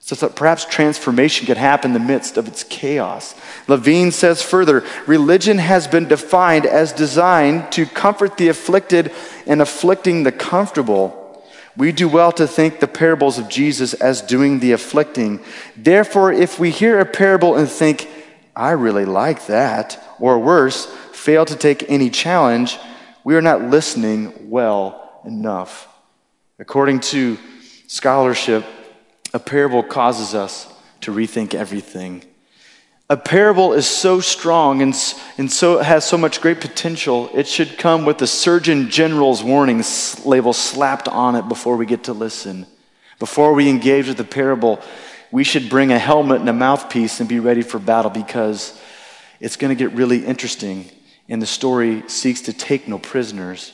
so 0.00 0.14
that 0.14 0.36
perhaps 0.36 0.64
transformation 0.64 1.46
could 1.46 1.56
happen 1.56 1.90
in 1.90 1.92
the 1.92 2.06
midst 2.06 2.36
of 2.36 2.48
its 2.48 2.64
chaos. 2.64 3.34
Levine 3.66 4.10
says 4.10 4.40
further 4.40 4.84
religion 5.06 5.58
has 5.58 5.86
been 5.86 6.08
defined 6.08 6.64
as 6.64 6.92
designed 6.92 7.70
to 7.72 7.84
comfort 7.84 8.36
the 8.36 8.48
afflicted 8.48 9.12
and 9.46 9.60
afflicting 9.60 10.22
the 10.22 10.32
comfortable. 10.32 11.44
We 11.76 11.92
do 11.92 12.08
well 12.08 12.32
to 12.32 12.46
think 12.46 12.80
the 12.80 12.88
parables 12.88 13.38
of 13.38 13.48
Jesus 13.48 13.94
as 13.94 14.22
doing 14.22 14.60
the 14.60 14.72
afflicting. 14.72 15.40
Therefore, 15.76 16.32
if 16.32 16.58
we 16.58 16.70
hear 16.70 16.98
a 16.98 17.04
parable 17.04 17.56
and 17.56 17.68
think, 17.68 18.08
I 18.56 18.70
really 18.70 19.04
like 19.04 19.46
that, 19.46 20.02
or 20.18 20.38
worse, 20.38 20.86
fail 21.12 21.44
to 21.44 21.54
take 21.54 21.88
any 21.88 22.10
challenge, 22.10 22.78
we 23.22 23.36
are 23.36 23.42
not 23.42 23.62
listening 23.62 24.50
well 24.50 25.20
enough. 25.24 25.86
According 26.58 27.00
to 27.00 27.38
scholarship, 27.86 28.64
a 29.32 29.38
parable 29.38 29.82
causes 29.82 30.34
us 30.34 30.72
to 31.02 31.12
rethink 31.12 31.54
everything. 31.54 32.24
A 33.10 33.16
parable 33.16 33.72
is 33.72 33.86
so 33.86 34.20
strong 34.20 34.82
and, 34.82 34.94
and 35.38 35.50
so 35.50 35.78
has 35.78 36.04
so 36.04 36.18
much 36.18 36.42
great 36.42 36.60
potential, 36.60 37.30
it 37.32 37.48
should 37.48 37.78
come 37.78 38.04
with 38.04 38.18
the 38.18 38.26
Surgeon 38.26 38.90
General's 38.90 39.42
warning 39.42 39.82
label 40.26 40.52
slapped 40.52 41.08
on 41.08 41.34
it 41.34 41.48
before 41.48 41.76
we 41.76 41.86
get 41.86 42.04
to 42.04 42.12
listen. 42.12 42.66
Before 43.18 43.54
we 43.54 43.70
engage 43.70 44.08
with 44.08 44.18
the 44.18 44.24
parable, 44.24 44.80
we 45.30 45.42
should 45.42 45.70
bring 45.70 45.90
a 45.90 45.98
helmet 45.98 46.40
and 46.40 46.48
a 46.48 46.52
mouthpiece 46.52 47.20
and 47.20 47.28
be 47.28 47.40
ready 47.40 47.62
for 47.62 47.78
battle 47.78 48.10
because 48.10 48.78
it's 49.40 49.56
going 49.56 49.76
to 49.76 49.84
get 49.84 49.96
really 49.96 50.24
interesting. 50.24 50.90
And 51.30 51.40
the 51.40 51.46
story 51.46 52.02
seeks 52.08 52.42
to 52.42 52.52
take 52.52 52.88
no 52.88 52.98
prisoners, 52.98 53.72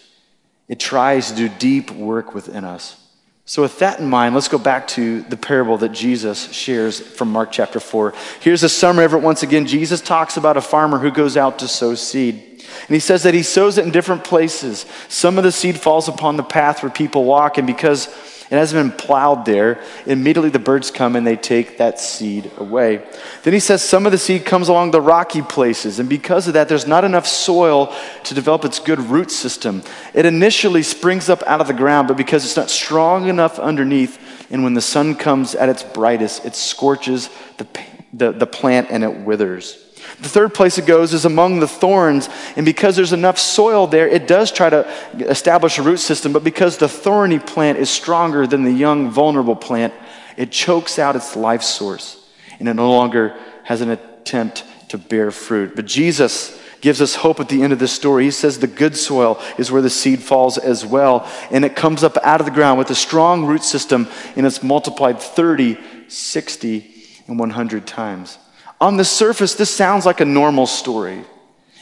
it 0.68 0.80
tries 0.80 1.30
to 1.30 1.37
do 1.37 1.49
deep 1.49 1.90
work 1.90 2.34
within 2.34 2.64
us. 2.64 3.03
So, 3.47 3.61
with 3.61 3.79
that 3.81 4.01
in 4.01 4.09
mind, 4.09 4.35
let's 4.35 4.49
go 4.49 4.57
back 4.57 4.89
to 4.89 5.21
the 5.23 5.37
parable 5.37 5.77
that 5.79 5.91
Jesus 5.91 6.51
shares 6.51 6.99
from 6.99 7.31
Mark 7.31 7.53
chapter 7.53 7.79
4. 7.79 8.15
Here's 8.41 8.63
a 8.63 8.71
summary 8.71 9.05
of 9.05 9.13
it 9.13 9.21
once 9.21 9.43
again. 9.43 9.67
Jesus 9.67 10.01
talks 10.01 10.39
about 10.39 10.57
a 10.57 10.63
farmer 10.63 10.99
who 10.99 11.11
goes 11.11 11.37
out 11.37 11.59
to 11.59 11.69
sow 11.69 11.95
seed. 11.95 12.35
And 12.37 12.95
he 12.95 13.01
says 13.01 13.25
that 13.25 13.35
he 13.35 13.43
sows 13.43 13.77
it 13.77 13.85
in 13.85 13.93
different 13.93 14.25
places. 14.25 14.87
Some 15.09 15.37
of 15.37 15.45
the 15.45 15.53
seed 15.53 15.79
falls 15.79 16.09
upon 16.09 16.39
the 16.39 16.43
path 16.43 16.83
where 16.83 16.91
people 16.91 17.25
walk, 17.25 17.59
and 17.59 17.67
because 17.67 18.07
it 18.51 18.57
hasn't 18.57 18.91
been 18.91 19.07
plowed 19.07 19.47
there. 19.47 19.83
Immediately 20.07 20.51
the 20.51 20.59
birds 20.59 20.91
come 20.91 21.17
and 21.17 21.27
they 21.27 21.37
take 21.37 21.79
that 21.79 21.99
seed 21.99 22.51
away. 22.59 23.03
Then 23.43 23.53
he 23.53 23.61
says 23.61 23.83
some 23.83 24.07
of 24.07 24.13
the 24.13 24.19
seed 24.19 24.45
comes 24.45 24.69
along 24.69 24.91
the 24.91 25.01
rocky 25.01 25.43
places, 25.43 25.99
and 25.99 26.09
because 26.09 26.47
of 26.47 26.55
that, 26.55 26.69
there's 26.69 26.87
not 26.87 27.05
enough 27.05 27.27
soil 27.27 27.95
to 28.25 28.35
develop 28.35 28.65
its 28.65 28.79
good 28.79 29.01
root 29.01 29.31
system. 29.31 29.83
It 30.13 30.27
initially 30.27 30.83
springs 30.83 31.29
up 31.29 31.43
out 31.47 31.61
of 31.61 31.67
the 31.67 31.73
ground, 31.73 32.09
but 32.09 32.17
because 32.17 32.45
it's 32.45 32.57
not 32.57 32.71
strong 32.71 33.29
enough 33.29 33.59
underneath, 33.59 34.19
and 34.51 34.63
when 34.63 34.75
the 34.75 34.83
sun 34.83 35.15
comes 35.15 35.55
at 35.55 35.69
its 35.69 35.83
brightest, 35.83 36.45
it 36.45 36.55
scorches 36.55 37.31
the, 37.57 37.67
the, 38.13 38.33
the 38.33 38.47
plant 38.47 38.89
and 38.91 39.03
it 39.03 39.21
withers. 39.21 39.81
The 40.21 40.28
third 40.28 40.54
place 40.54 40.78
it 40.78 40.87
goes 40.87 41.12
is 41.12 41.25
among 41.25 41.61
the 41.61 41.68
thorns, 41.68 42.28
and 42.56 42.64
because 42.64 42.97
there's 42.97 43.12
enough 43.12 43.38
soil 43.38 43.87
there, 43.87 44.09
it 44.09 44.26
does 44.28 44.52
try 44.52 44.71
to 44.71 44.88
establish 45.18 45.78
a 45.78 45.82
root 45.82 45.99
system, 45.99 46.32
but 46.32 46.45
because 46.45 46.78
the 46.78 46.89
thorny 46.89 47.39
plant 47.39 47.78
is 47.78 47.91
stronger 47.91 48.47
than 48.47 48.65
the 48.65 48.73
young, 48.73 49.10
vulnerable 49.10 49.56
plant, 49.56 49.93
it 50.36 50.50
chokes 50.52 50.99
out 50.99 51.17
its 51.17 51.36
life 51.36 51.62
source, 51.62 52.28
and 52.58 52.69
it 52.69 52.75
no 52.75 52.91
longer 52.91 53.36
has 53.65 53.80
an 53.80 53.91
attempt 53.91 54.65
to 54.89 54.99
bear 54.99 55.30
fruit. 55.30 55.75
But 55.75 55.86
Jesus 55.86 56.60
gives 56.80 57.00
us 57.00 57.15
hope 57.15 57.41
at 57.41 57.49
the 57.49 57.62
end 57.62 57.73
of 57.73 57.78
this 57.78 57.93
story. 57.93 58.25
He 58.25 58.30
says 58.30 58.58
the 58.58 58.67
good 58.67 58.95
soil 58.95 59.41
is 59.56 59.73
where 59.73 59.80
the 59.80 59.89
seed 59.89 60.21
falls 60.21 60.58
as 60.58 60.84
well, 60.84 61.26
and 61.50 61.65
it 61.65 61.75
comes 61.75 62.04
up 62.04 62.17
out 62.19 62.41
of 62.41 62.47
the 62.47 62.52
ground 62.52 62.78
with 62.78 62.91
a 62.91 62.95
strong 62.95 63.47
root 63.47 63.62
system, 63.62 64.06
and 64.36 64.47
it's 64.47 64.62
multiplied 64.62 65.19
30, 65.21 65.78
60, 66.08 66.95
and 67.26 67.39
100 67.39 67.86
times. 67.86 68.39
On 68.84 68.99
the 68.99 69.04
surface, 69.04 69.54
this 69.54 69.75
sounds 69.75 70.04
like 70.04 70.20
a 70.20 70.26
normal 70.26 70.66
story. 70.66 71.25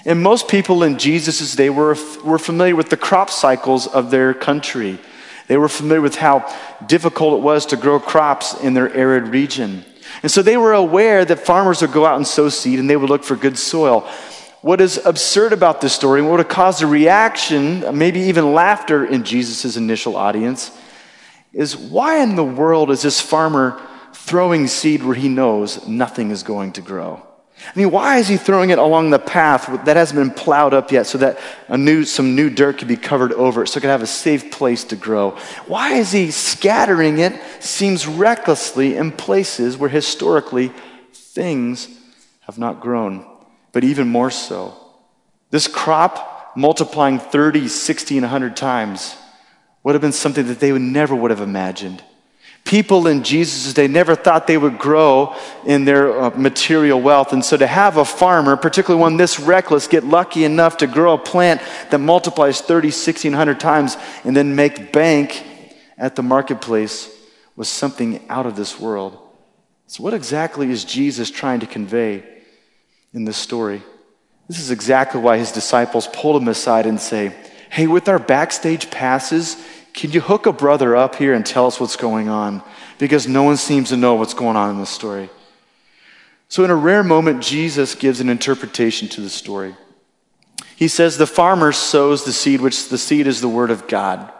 And 0.04 0.22
most 0.22 0.46
people 0.46 0.84
in 0.84 1.00
Jesus' 1.00 1.56
day 1.56 1.68
were, 1.68 1.96
were 2.24 2.38
familiar 2.38 2.76
with 2.76 2.90
the 2.90 2.96
crop 2.96 3.28
cycles 3.28 3.88
of 3.88 4.12
their 4.12 4.32
country. 4.32 5.00
They 5.48 5.56
were 5.56 5.68
familiar 5.68 6.00
with 6.00 6.14
how 6.14 6.48
difficult 6.86 7.40
it 7.40 7.42
was 7.42 7.66
to 7.66 7.76
grow 7.76 7.98
crops 7.98 8.54
in 8.60 8.74
their 8.74 8.88
arid 8.94 9.26
region. 9.26 9.84
And 10.22 10.30
so 10.30 10.42
they 10.42 10.56
were 10.56 10.74
aware 10.74 11.24
that 11.24 11.40
farmers 11.40 11.82
would 11.82 11.90
go 11.90 12.06
out 12.06 12.18
and 12.18 12.24
sow 12.24 12.48
seed 12.48 12.78
and 12.78 12.88
they 12.88 12.96
would 12.96 13.10
look 13.10 13.24
for 13.24 13.34
good 13.34 13.58
soil. 13.58 14.08
What 14.60 14.80
is 14.80 15.04
absurd 15.04 15.52
about 15.52 15.80
this 15.80 15.94
story 15.94 16.20
and 16.20 16.28
what 16.28 16.36
would 16.36 16.46
have 16.46 16.54
caused 16.54 16.84
a 16.84 16.86
reaction, 16.86 17.98
maybe 17.98 18.20
even 18.20 18.52
laughter 18.52 19.04
in 19.04 19.24
Jesus' 19.24 19.76
initial 19.76 20.14
audience, 20.14 20.70
is 21.52 21.76
why 21.76 22.22
in 22.22 22.36
the 22.36 22.44
world 22.44 22.92
is 22.92 23.02
this 23.02 23.20
farmer 23.20 23.82
throwing 24.24 24.66
seed 24.68 25.02
where 25.02 25.14
he 25.14 25.28
knows 25.28 25.86
nothing 25.86 26.30
is 26.30 26.42
going 26.42 26.72
to 26.72 26.80
grow? 26.80 27.22
I 27.64 27.78
mean, 27.78 27.90
why 27.90 28.18
is 28.18 28.28
he 28.28 28.36
throwing 28.36 28.70
it 28.70 28.78
along 28.78 29.10
the 29.10 29.18
path 29.18 29.84
that 29.84 29.96
hasn't 29.96 30.18
been 30.18 30.30
plowed 30.30 30.74
up 30.74 30.90
yet 30.90 31.06
so 31.06 31.18
that 31.18 31.38
a 31.68 31.78
new, 31.78 32.04
some 32.04 32.34
new 32.34 32.50
dirt 32.50 32.78
could 32.78 32.88
be 32.88 32.96
covered 32.96 33.32
over 33.32 33.62
it 33.62 33.68
so 33.68 33.78
it 33.78 33.82
could 33.82 33.90
have 33.90 34.02
a 34.02 34.06
safe 34.06 34.50
place 34.50 34.84
to 34.84 34.96
grow? 34.96 35.30
Why 35.66 35.94
is 35.94 36.12
he 36.12 36.30
scattering 36.30 37.18
it, 37.18 37.40
seems 37.60 38.06
recklessly, 38.06 38.96
in 38.96 39.12
places 39.12 39.76
where 39.76 39.90
historically 39.90 40.72
things 41.12 41.88
have 42.42 42.58
not 42.58 42.80
grown? 42.80 43.26
But 43.72 43.84
even 43.84 44.08
more 44.08 44.30
so, 44.30 44.76
this 45.50 45.68
crop 45.68 46.52
multiplying 46.56 47.18
30, 47.18 47.68
60, 47.68 48.16
and 48.16 48.24
100 48.24 48.56
times 48.56 49.16
would 49.82 49.94
have 49.94 50.02
been 50.02 50.12
something 50.12 50.46
that 50.46 50.60
they 50.60 50.72
would 50.72 50.82
never 50.82 51.14
would 51.14 51.30
have 51.30 51.40
imagined. 51.40 52.02
People 52.64 53.06
in 53.06 53.22
Jesus' 53.24 53.74
day 53.74 53.88
never 53.88 54.14
thought 54.14 54.46
they 54.46 54.56
would 54.56 54.78
grow 54.78 55.34
in 55.66 55.84
their 55.84 56.18
uh, 56.18 56.30
material 56.30 57.00
wealth. 57.00 57.32
And 57.32 57.44
so 57.44 57.56
to 57.56 57.66
have 57.66 57.96
a 57.96 58.04
farmer, 58.04 58.56
particularly 58.56 59.00
one 59.00 59.16
this 59.16 59.40
reckless, 59.40 59.88
get 59.88 60.04
lucky 60.04 60.44
enough 60.44 60.78
to 60.78 60.86
grow 60.86 61.14
a 61.14 61.18
plant 61.18 61.60
that 61.90 61.98
multiplies 61.98 62.60
30, 62.60 62.90
60, 62.90 63.30
100 63.30 63.60
times 63.60 63.96
and 64.24 64.36
then 64.36 64.54
make 64.54 64.92
bank 64.92 65.44
at 65.98 66.16
the 66.16 66.22
marketplace 66.22 67.10
was 67.56 67.68
something 67.68 68.24
out 68.28 68.46
of 68.46 68.56
this 68.56 68.78
world. 68.78 69.18
So, 69.86 70.02
what 70.02 70.14
exactly 70.14 70.70
is 70.70 70.84
Jesus 70.84 71.30
trying 71.30 71.60
to 71.60 71.66
convey 71.66 72.24
in 73.12 73.24
this 73.24 73.36
story? 73.36 73.82
This 74.48 74.58
is 74.58 74.70
exactly 74.70 75.20
why 75.20 75.38
his 75.38 75.52
disciples 75.52 76.06
pulled 76.08 76.40
him 76.40 76.48
aside 76.48 76.86
and 76.86 77.00
say, 77.00 77.34
Hey, 77.70 77.86
with 77.86 78.08
our 78.08 78.18
backstage 78.18 78.90
passes, 78.90 79.56
can 79.94 80.10
you 80.12 80.20
hook 80.20 80.46
a 80.46 80.52
brother 80.52 80.96
up 80.96 81.16
here 81.16 81.34
and 81.34 81.44
tell 81.44 81.66
us 81.66 81.78
what's 81.78 81.96
going 81.96 82.28
on? 82.28 82.62
Because 82.98 83.28
no 83.28 83.42
one 83.42 83.56
seems 83.56 83.90
to 83.90 83.96
know 83.96 84.14
what's 84.14 84.34
going 84.34 84.56
on 84.56 84.70
in 84.70 84.78
this 84.78 84.90
story. 84.90 85.28
So, 86.48 86.64
in 86.64 86.70
a 86.70 86.76
rare 86.76 87.02
moment, 87.02 87.42
Jesus 87.42 87.94
gives 87.94 88.20
an 88.20 88.28
interpretation 88.28 89.08
to 89.08 89.20
the 89.20 89.30
story. 89.30 89.74
He 90.76 90.88
says, 90.88 91.16
The 91.16 91.26
farmer 91.26 91.72
sows 91.72 92.24
the 92.24 92.32
seed, 92.32 92.60
which 92.60 92.88
the 92.88 92.98
seed 92.98 93.26
is 93.26 93.40
the 93.40 93.48
word 93.48 93.70
of 93.70 93.88
God. 93.88 94.32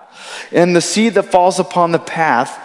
And 0.51 0.75
the 0.75 0.81
seed 0.81 1.15
that 1.15 1.31
falls 1.31 1.59
upon 1.59 1.93
the 1.93 1.99
path 1.99 2.59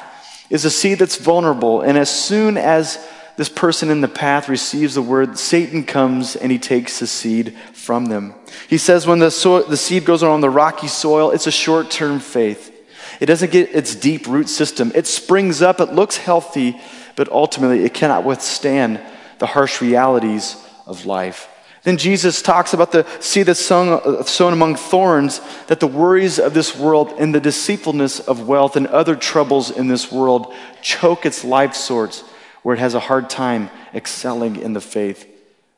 is 0.49 0.65
a 0.65 0.69
seed 0.69 0.99
that's 0.99 1.17
vulnerable. 1.17 1.81
And 1.81 1.97
as 1.97 2.09
soon 2.09 2.57
as 2.57 3.05
this 3.35 3.49
person 3.49 3.89
in 3.89 4.01
the 4.01 4.07
path 4.07 4.49
receives 4.49 4.95
the 4.95 5.01
word, 5.01 5.37
Satan 5.37 5.83
comes 5.83 6.35
and 6.35 6.51
he 6.51 6.57
takes 6.57 6.99
the 6.99 7.07
seed 7.07 7.55
from 7.73 8.07
them. 8.07 8.33
He 8.67 8.77
says, 8.77 9.05
when 9.05 9.19
the, 9.19 9.29
so- 9.29 9.63
the 9.63 9.77
seed 9.77 10.05
goes 10.05 10.23
on 10.23 10.41
the 10.41 10.49
rocky 10.49 10.87
soil, 10.87 11.31
it's 11.31 11.47
a 11.47 11.51
short 11.51 11.91
term 11.91 12.19
faith. 12.19 12.73
It 13.19 13.25
doesn't 13.25 13.51
get 13.51 13.73
its 13.73 13.95
deep 13.95 14.27
root 14.27 14.49
system. 14.49 14.91
It 14.93 15.07
springs 15.07 15.61
up, 15.61 15.79
it 15.79 15.93
looks 15.93 16.17
healthy, 16.17 16.79
but 17.15 17.29
ultimately 17.29 17.83
it 17.83 17.93
cannot 17.93 18.23
withstand 18.23 19.01
the 19.39 19.47
harsh 19.47 19.81
realities 19.81 20.55
of 20.85 21.05
life. 21.05 21.49
Then 21.83 21.97
Jesus 21.97 22.41
talks 22.41 22.73
about 22.73 22.91
the 22.91 23.07
seed 23.21 23.45
that's 23.45 23.63
sown, 23.63 24.01
uh, 24.03 24.23
sown 24.23 24.51
among 24.51 24.75
thorns, 24.75 25.39
that 25.67 25.79
the 25.79 25.87
worries 25.87 26.37
of 26.37 26.53
this 26.53 26.77
world 26.77 27.13
and 27.17 27.33
the 27.33 27.39
deceitfulness 27.39 28.19
of 28.19 28.47
wealth 28.47 28.75
and 28.75 28.87
other 28.87 29.15
troubles 29.15 29.71
in 29.71 29.87
this 29.87 30.11
world 30.11 30.53
choke 30.81 31.25
its 31.25 31.45
life 31.45 31.73
source, 31.73 32.21
where 32.63 32.75
it 32.75 32.79
has 32.79 32.93
a 32.93 32.99
hard 32.99 33.29
time 33.29 33.69
excelling 33.93 34.57
in 34.57 34.73
the 34.73 34.81
faith. 34.81 35.25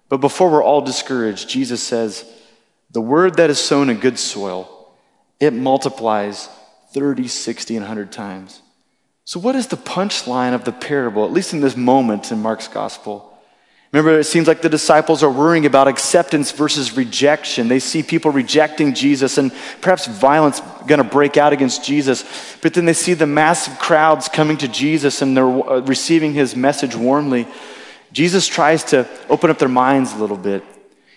But 0.07 0.17
before 0.17 0.49
we're 0.49 0.63
all 0.63 0.81
discouraged, 0.81 1.47
Jesus 1.47 1.83
says, 1.83 2.25
The 2.89 3.01
word 3.01 3.35
that 3.35 3.51
is 3.51 3.59
sown 3.59 3.89
in 3.91 3.99
good 3.99 4.17
soil, 4.17 4.91
it 5.39 5.53
multiplies 5.53 6.49
30, 6.93 7.27
60, 7.27 7.75
and 7.75 7.83
100 7.83 8.11
times. 8.11 8.61
So, 9.25 9.39
what 9.39 9.55
is 9.55 9.67
the 9.67 9.77
punchline 9.77 10.53
of 10.53 10.63
the 10.63 10.71
parable, 10.71 11.25
at 11.25 11.31
least 11.31 11.53
in 11.53 11.61
this 11.61 11.77
moment 11.77 12.31
in 12.31 12.41
Mark's 12.41 12.67
gospel? 12.67 13.29
Remember, 13.91 14.19
it 14.19 14.25
seems 14.25 14.47
like 14.47 14.61
the 14.61 14.69
disciples 14.69 15.23
are 15.23 15.31
worrying 15.31 15.65
about 15.65 15.87
acceptance 15.87 16.51
versus 16.51 16.95
rejection. 16.95 17.67
They 17.67 17.79
see 17.79 18.03
people 18.03 18.31
rejecting 18.31 18.93
Jesus 18.93 19.39
and 19.39 19.51
perhaps 19.81 20.05
violence 20.05 20.61
going 20.85 20.99
to 20.99 21.03
break 21.03 21.37
out 21.37 21.53
against 21.53 21.83
Jesus. 21.83 22.23
But 22.61 22.75
then 22.75 22.85
they 22.85 22.93
see 22.93 23.15
the 23.15 23.25
massive 23.25 23.79
crowds 23.79 24.27
coming 24.27 24.57
to 24.57 24.67
Jesus 24.67 25.23
and 25.23 25.35
they're 25.35 25.45
uh, 25.45 25.79
receiving 25.81 26.33
his 26.33 26.55
message 26.55 26.95
warmly. 26.95 27.47
Jesus 28.11 28.45
tries 28.45 28.83
to 28.85 29.07
open 29.27 29.49
up 29.49 29.57
their 29.57 29.67
minds 29.67 30.13
a 30.13 30.17
little 30.17 30.37
bit. 30.37 30.63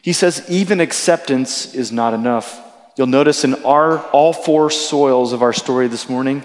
He 0.01 0.15
says, 0.15 0.43
even 0.49 0.81
acceptance 0.81 1.75
is 1.75 1.93
not 1.93 2.15
enough. 2.15 2.59
You'll 2.97 3.07
notice 3.07 3.45
in 3.45 3.55
our, 3.65 4.01
all 4.11 4.35
four 4.35 4.71
soils 4.71 5.33
of 5.33 5.41
our 5.41 5.55
story 5.55 5.89
this 5.89 6.11
morning, 6.11 6.45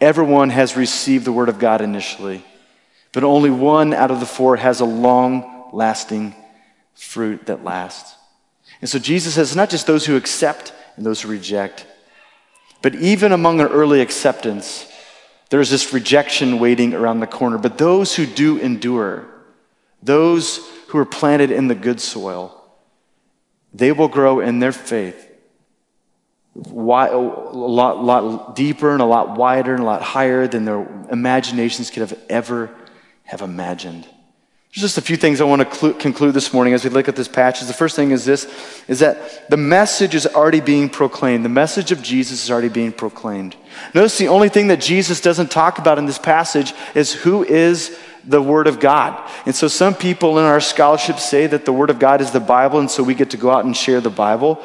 everyone 0.00 0.48
has 0.48 0.76
received 0.76 1.26
the 1.26 1.32
word 1.32 1.50
of 1.50 1.58
God 1.58 1.82
initially. 1.82 2.42
But 3.12 3.22
only 3.22 3.50
one 3.50 3.92
out 3.92 4.10
of 4.10 4.18
the 4.18 4.26
four 4.26 4.56
has 4.56 4.80
a 4.80 4.86
long 4.86 5.68
lasting 5.74 6.34
fruit 6.94 7.46
that 7.46 7.64
lasts. 7.64 8.16
And 8.80 8.88
so 8.88 8.98
Jesus 8.98 9.34
says, 9.34 9.54
not 9.54 9.68
just 9.68 9.86
those 9.86 10.06
who 10.06 10.16
accept 10.16 10.72
and 10.96 11.04
those 11.04 11.20
who 11.20 11.28
reject, 11.28 11.86
but 12.80 12.94
even 12.94 13.32
among 13.32 13.60
an 13.60 13.66
early 13.66 14.00
acceptance, 14.00 14.90
there's 15.50 15.70
this 15.70 15.92
rejection 15.92 16.58
waiting 16.58 16.94
around 16.94 17.20
the 17.20 17.26
corner. 17.26 17.58
But 17.58 17.76
those 17.76 18.16
who 18.16 18.24
do 18.24 18.56
endure, 18.56 19.26
those 20.02 20.66
who 20.88 20.98
are 20.98 21.04
planted 21.04 21.50
in 21.50 21.68
the 21.68 21.74
good 21.74 22.00
soil, 22.00 22.58
they 23.74 23.92
will 23.92 24.08
grow 24.08 24.40
in 24.40 24.60
their 24.60 24.72
faith 24.72 25.32
a 26.54 27.16
lot, 27.16 28.02
lot 28.02 28.56
deeper 28.56 28.92
and 28.92 29.02
a 29.02 29.06
lot 29.06 29.36
wider 29.36 29.72
and 29.74 29.82
a 29.82 29.86
lot 29.86 30.02
higher 30.02 30.46
than 30.46 30.64
their 30.64 30.86
imaginations 31.10 31.90
could 31.90 32.00
have 32.00 32.18
ever 32.28 32.70
have 33.24 33.42
imagined. 33.42 34.06
There's 34.74 34.82
just 34.82 34.98
a 34.98 35.02
few 35.02 35.16
things 35.16 35.40
I 35.40 35.44
want 35.44 35.62
to 35.62 35.76
cl- 35.76 35.94
conclude 35.94 36.34
this 36.34 36.52
morning 36.52 36.74
as 36.74 36.82
we 36.82 36.90
look 36.90 37.08
at 37.08 37.14
this 37.14 37.28
passage. 37.28 37.68
The 37.68 37.72
first 37.72 37.94
thing 37.94 38.10
is 38.10 38.24
this, 38.24 38.52
is 38.88 38.98
that 38.98 39.48
the 39.48 39.56
message 39.56 40.16
is 40.16 40.26
already 40.26 40.60
being 40.60 40.88
proclaimed. 40.88 41.44
The 41.44 41.48
message 41.48 41.92
of 41.92 42.02
Jesus 42.02 42.42
is 42.42 42.50
already 42.50 42.68
being 42.68 42.90
proclaimed. 42.90 43.54
Notice 43.94 44.18
the 44.18 44.26
only 44.26 44.48
thing 44.48 44.66
that 44.68 44.80
Jesus 44.80 45.20
doesn't 45.20 45.52
talk 45.52 45.78
about 45.78 45.98
in 45.98 46.06
this 46.06 46.18
passage 46.18 46.72
is 46.96 47.12
who 47.12 47.44
is 47.44 47.96
the 48.24 48.42
Word 48.42 48.66
of 48.66 48.80
God. 48.80 49.30
And 49.46 49.54
so 49.54 49.68
some 49.68 49.94
people 49.94 50.40
in 50.40 50.44
our 50.44 50.60
scholarship 50.60 51.18
say 51.18 51.46
that 51.46 51.64
the 51.64 51.72
Word 51.72 51.90
of 51.90 52.00
God 52.00 52.20
is 52.20 52.32
the 52.32 52.40
Bible, 52.40 52.80
and 52.80 52.90
so 52.90 53.04
we 53.04 53.14
get 53.14 53.30
to 53.30 53.36
go 53.36 53.50
out 53.50 53.64
and 53.64 53.76
share 53.76 54.00
the 54.00 54.10
Bible. 54.10 54.60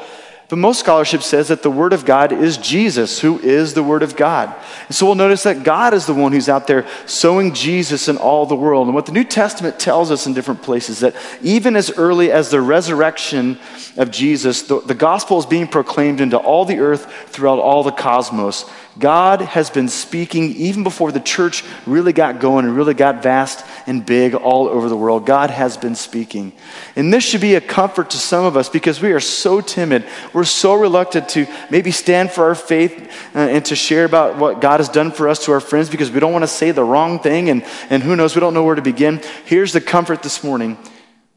But 0.49 0.57
most 0.57 0.79
scholarship 0.79 1.21
says 1.21 1.49
that 1.49 1.61
the 1.61 1.69
Word 1.69 1.93
of 1.93 2.05
God 2.05 2.31
is 2.31 2.57
Jesus, 2.57 3.19
who 3.19 3.37
is 3.37 3.75
the 3.75 3.83
Word 3.83 4.01
of 4.01 4.15
God. 4.15 4.55
And 4.87 4.95
so 4.95 5.05
we'll 5.05 5.13
notice 5.13 5.43
that 5.43 5.63
God 5.63 5.93
is 5.93 6.07
the 6.07 6.13
one 6.15 6.31
who's 6.31 6.49
out 6.49 6.65
there 6.65 6.87
sowing 7.05 7.53
Jesus 7.53 8.07
in 8.07 8.17
all 8.17 8.47
the 8.47 8.55
world. 8.55 8.87
And 8.87 8.95
what 8.95 9.05
the 9.05 9.11
New 9.11 9.23
Testament 9.23 9.79
tells 9.79 10.09
us 10.09 10.25
in 10.25 10.33
different 10.33 10.63
places 10.63 11.01
that 11.01 11.15
even 11.43 11.75
as 11.75 11.91
early 11.91 12.31
as 12.31 12.49
the 12.49 12.61
resurrection 12.61 13.59
of 13.95 14.09
Jesus, 14.09 14.63
the, 14.63 14.81
the 14.81 14.95
gospel 14.95 15.37
is 15.37 15.45
being 15.45 15.67
proclaimed 15.67 16.19
into 16.19 16.37
all 16.37 16.65
the 16.65 16.79
earth 16.79 17.29
throughout 17.29 17.59
all 17.59 17.83
the 17.83 17.91
cosmos. 17.91 18.67
God 18.99 19.41
has 19.41 19.69
been 19.69 19.87
speaking 19.87 20.55
even 20.55 20.83
before 20.83 21.11
the 21.11 21.19
church 21.19 21.63
really 21.85 22.11
got 22.11 22.39
going 22.39 22.65
and 22.65 22.75
really 22.75 22.93
got 22.93 23.23
vast 23.23 23.65
and 23.87 24.05
big 24.05 24.35
all 24.35 24.67
over 24.67 24.89
the 24.89 24.97
world. 24.97 25.25
God 25.25 25.49
has 25.49 25.77
been 25.77 25.95
speaking. 25.95 26.51
And 26.95 27.13
this 27.13 27.23
should 27.23 27.41
be 27.41 27.55
a 27.55 27.61
comfort 27.61 28.09
to 28.11 28.17
some 28.17 28.45
of 28.45 28.57
us 28.57 28.67
because 28.67 29.01
we 29.01 29.13
are 29.13 29.19
so 29.19 29.61
timid. 29.61 30.05
We're 30.33 30.43
so 30.43 30.75
reluctant 30.75 31.29
to 31.29 31.47
maybe 31.69 31.91
stand 31.91 32.31
for 32.31 32.45
our 32.45 32.55
faith 32.55 33.11
uh, 33.33 33.39
and 33.39 33.63
to 33.65 33.75
share 33.75 34.05
about 34.05 34.37
what 34.37 34.59
God 34.61 34.79
has 34.79 34.89
done 34.89 35.11
for 35.11 35.29
us 35.29 35.45
to 35.45 35.53
our 35.53 35.61
friends 35.61 35.89
because 35.89 36.11
we 36.11 36.19
don't 36.19 36.33
want 36.33 36.43
to 36.43 36.47
say 36.47 36.71
the 36.71 36.83
wrong 36.83 37.19
thing 37.19 37.49
and, 37.49 37.63
and 37.89 38.03
who 38.03 38.15
knows, 38.15 38.35
we 38.35 38.41
don't 38.41 38.53
know 38.53 38.63
where 38.63 38.75
to 38.75 38.81
begin. 38.81 39.21
Here's 39.45 39.73
the 39.73 39.81
comfort 39.81 40.21
this 40.23 40.43
morning 40.43 40.77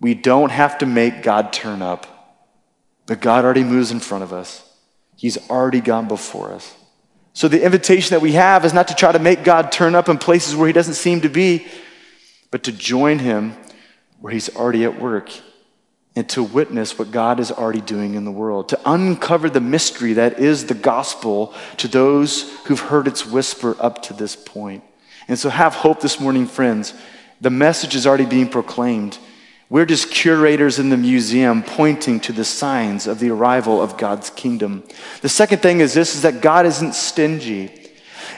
we 0.00 0.14
don't 0.14 0.50
have 0.50 0.78
to 0.78 0.86
make 0.86 1.22
God 1.22 1.52
turn 1.52 1.80
up, 1.80 2.34
but 3.06 3.20
God 3.20 3.44
already 3.44 3.62
moves 3.62 3.92
in 3.92 4.00
front 4.00 4.24
of 4.24 4.32
us, 4.32 4.68
He's 5.16 5.38
already 5.48 5.80
gone 5.80 6.08
before 6.08 6.52
us. 6.52 6.74
So 7.34 7.48
the 7.48 7.64
invitation 7.64 8.14
that 8.14 8.20
we 8.20 8.32
have 8.32 8.64
is 8.64 8.74
not 8.74 8.88
to 8.88 8.94
try 8.94 9.12
to 9.12 9.18
make 9.18 9.42
God 9.44 9.72
turn 9.72 9.94
up 9.94 10.08
in 10.08 10.18
places 10.18 10.54
where 10.54 10.66
he 10.66 10.72
doesn't 10.72 10.94
seem 10.94 11.22
to 11.22 11.28
be, 11.28 11.66
but 12.50 12.64
to 12.64 12.72
join 12.72 13.18
him 13.18 13.56
where 14.20 14.32
he's 14.32 14.54
already 14.54 14.84
at 14.84 15.00
work 15.00 15.30
and 16.14 16.28
to 16.28 16.42
witness 16.42 16.98
what 16.98 17.10
God 17.10 17.40
is 17.40 17.50
already 17.50 17.80
doing 17.80 18.14
in 18.14 18.26
the 18.26 18.30
world, 18.30 18.68
to 18.68 18.80
uncover 18.84 19.48
the 19.48 19.60
mystery 19.60 20.12
that 20.14 20.38
is 20.38 20.66
the 20.66 20.74
gospel 20.74 21.54
to 21.78 21.88
those 21.88 22.54
who've 22.66 22.78
heard 22.78 23.08
its 23.08 23.24
whisper 23.24 23.76
up 23.80 24.02
to 24.02 24.12
this 24.12 24.36
point. 24.36 24.84
And 25.26 25.38
so 25.38 25.48
have 25.48 25.74
hope 25.74 26.00
this 26.00 26.20
morning, 26.20 26.46
friends. 26.46 26.92
The 27.40 27.50
message 27.50 27.94
is 27.94 28.06
already 28.06 28.26
being 28.26 28.48
proclaimed. 28.48 29.16
We're 29.72 29.86
just 29.86 30.10
curators 30.10 30.78
in 30.78 30.90
the 30.90 30.98
museum 30.98 31.62
pointing 31.62 32.20
to 32.20 32.32
the 32.34 32.44
signs 32.44 33.06
of 33.06 33.20
the 33.20 33.30
arrival 33.30 33.80
of 33.80 33.96
God's 33.96 34.28
kingdom. 34.28 34.82
The 35.22 35.30
second 35.30 35.62
thing 35.62 35.80
is 35.80 35.94
this 35.94 36.14
is 36.14 36.20
that 36.22 36.42
God 36.42 36.66
isn't 36.66 36.94
stingy. 36.94 37.72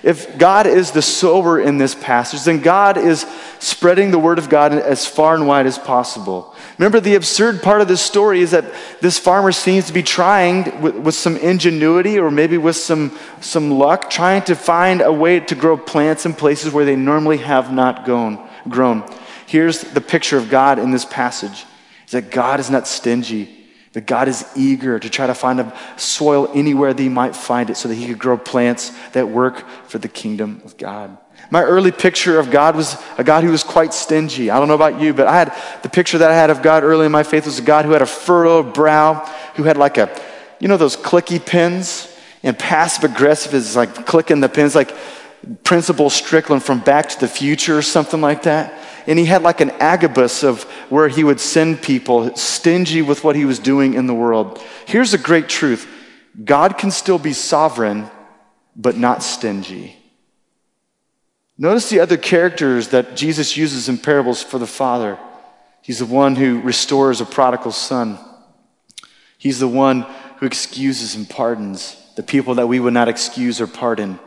If 0.05 0.39
God 0.39 0.69
is 0.69 0.93
the 0.93 1.03
sower 1.03 1.61
in 1.61 1.77
this 1.77 1.97
passage, 1.97 2.45
then 2.45 2.61
God 2.61 2.97
is 2.97 3.27
spreading 3.59 4.13
the 4.13 4.19
word 4.19 4.39
of 4.39 4.49
God 4.49 4.75
as 4.75 5.09
far 5.09 5.35
and 5.35 5.49
wide 5.49 5.67
as 5.67 5.77
possible. 5.77 6.55
Remember, 6.79 7.01
the 7.01 7.17
absurd 7.17 7.65
part 7.65 7.81
of 7.81 7.89
this 7.89 8.01
story 8.01 8.39
is 8.39 8.53
that 8.53 8.73
this 9.01 9.19
farmer 9.19 9.51
seems 9.51 9.87
to 9.87 9.93
be 9.93 10.05
trying 10.05 10.81
with, 10.81 10.95
with, 10.95 11.15
some 11.17 11.37
ingenuity 11.37 12.17
or 12.17 12.31
maybe 12.31 12.59
with 12.59 12.77
some, 12.77 13.19
some 13.41 13.73
luck, 13.73 14.09
trying 14.09 14.43
to 14.43 14.55
find 14.55 15.01
a 15.01 15.13
way 15.13 15.41
to 15.41 15.57
grow 15.57 15.77
plants 15.77 16.27
in 16.27 16.33
places 16.33 16.73
where 16.73 16.85
they 16.85 16.95
normally 16.95 17.39
have 17.39 17.73
not 17.73 18.05
grown. 18.05 19.05
Here's 19.55 19.83
the 19.83 20.01
picture 20.01 20.37
of 20.37 20.51
God 20.51 20.81
in 20.81 20.91
this 20.91 21.05
passage 21.05 21.65
is 22.07 22.11
that 22.11 22.33
God 22.33 22.59
is 22.59 22.71
not 22.71 22.89
stingy, 22.89 23.49
that 23.93 24.05
God 24.05 24.27
is 24.27 24.45
eager 24.57 24.99
to 24.99 25.09
try 25.09 25.29
to 25.29 25.33
find 25.33 25.61
a 25.61 25.73
soil 25.97 26.51
anywhere 26.53 26.93
that 26.93 27.01
he 27.01 27.09
might 27.09 27.37
find 27.37 27.71
it 27.71 27.77
so 27.77 27.89
that 27.89 27.95
he 27.95 28.09
could 28.09 28.19
grow 28.19 28.37
plants 28.37 28.91
that 29.13 29.29
work 29.29 29.65
for 29.87 29.99
the 29.99 30.09
kingdom 30.09 30.61
of 30.65 30.77
God. 30.77 31.17
My 31.53 31.63
early 31.63 31.93
picture 31.93 32.41
of 32.41 32.51
God 32.51 32.75
was 32.75 33.01
a 33.17 33.23
God 33.23 33.45
who 33.45 33.53
was 33.53 33.63
quite 33.63 33.95
stingy. 33.95 34.51
I 34.51 34.59
don't 34.59 34.67
know 34.67 34.75
about 34.75 35.01
you, 35.01 35.15
but 35.15 35.29
I 35.29 35.37
had 35.37 35.57
the 35.85 35.89
picture 35.89 36.19
that 36.19 36.33
I 36.33 36.35
had 36.35 36.51
of 36.51 36.61
God 36.61 36.83
early 36.83 37.07
in 37.07 37.13
my 37.13 37.23
faith 37.23 37.47
was 37.47 37.61
a 37.61 37.63
God 37.63 37.85
who 37.85 37.93
had 37.93 38.03
a 38.03 38.07
furrowed 38.07 38.75
brow, 38.75 39.25
who 39.55 39.63
had 39.63 39.77
like 39.77 39.99
a, 39.99 40.21
you 40.59 40.67
know, 40.67 40.77
those 40.77 40.97
clicky 40.97 41.39
pins, 41.39 42.13
and 42.43 42.59
passive 42.59 43.05
aggressive 43.05 43.55
is 43.55 43.77
like 43.77 44.05
clicking 44.05 44.41
the 44.41 44.49
pins, 44.49 44.75
like 44.75 44.97
Principal 45.65 46.11
Strickland 46.11 46.63
from 46.63 46.81
Back 46.81 47.09
to 47.11 47.21
the 47.21 47.29
Future 47.29 47.79
or 47.79 47.83
something 47.83 48.21
like 48.21 48.45
that 48.45 48.73
and 49.07 49.19
he 49.19 49.25
had 49.27 49.43
like 49.43 49.61
an 49.61 49.71
Agabus 49.73 50.43
of 50.43 50.63
where 50.89 51.09
he 51.09 51.25
would 51.25 51.41
send 51.41 51.83
people, 51.83 52.35
stingy 52.37 53.03
with 53.03 53.25
what 53.25 53.37
he 53.37 53.45
was 53.45 53.59
doing 53.59 53.95
in 53.95 54.07
the 54.07 54.15
world. 54.15 54.61
Here's 54.87 55.15
a 55.15 55.19
great 55.19 55.49
truth 55.49 55.89
God 56.45 56.79
can 56.79 56.91
still 56.91 57.19
be 57.19 57.33
sovereign, 57.33 58.11
but 58.75 58.97
not 58.97 59.23
stingy. 59.23 59.97
Notice 61.57 61.89
the 61.89 62.01
other 62.01 62.17
characters 62.17 62.89
that 62.89 63.15
Jesus 63.15 63.57
uses 63.57 63.89
in 63.89 63.99
parables 63.99 64.43
for 64.43 64.59
the 64.59 64.67
Father. 64.67 65.19
He's 65.83 66.01
the 66.01 66.07
one 66.07 66.35
who 66.35 66.61
restores 66.63 67.21
a 67.21 67.27
prodigal 67.27 67.71
son. 67.71 68.19
He's 69.39 69.61
the 69.61 69.69
one 69.69 70.03
who 70.39 70.47
excuses 70.47 71.15
and 71.15 71.29
pardons 71.29 71.97
the 72.17 72.23
people 72.23 72.57
that 72.57 72.67
we 72.67 72.81
would 72.81 72.95
not 72.95 73.09
excuse 73.09 73.61
or 73.61 73.67
pardon. 73.67 74.19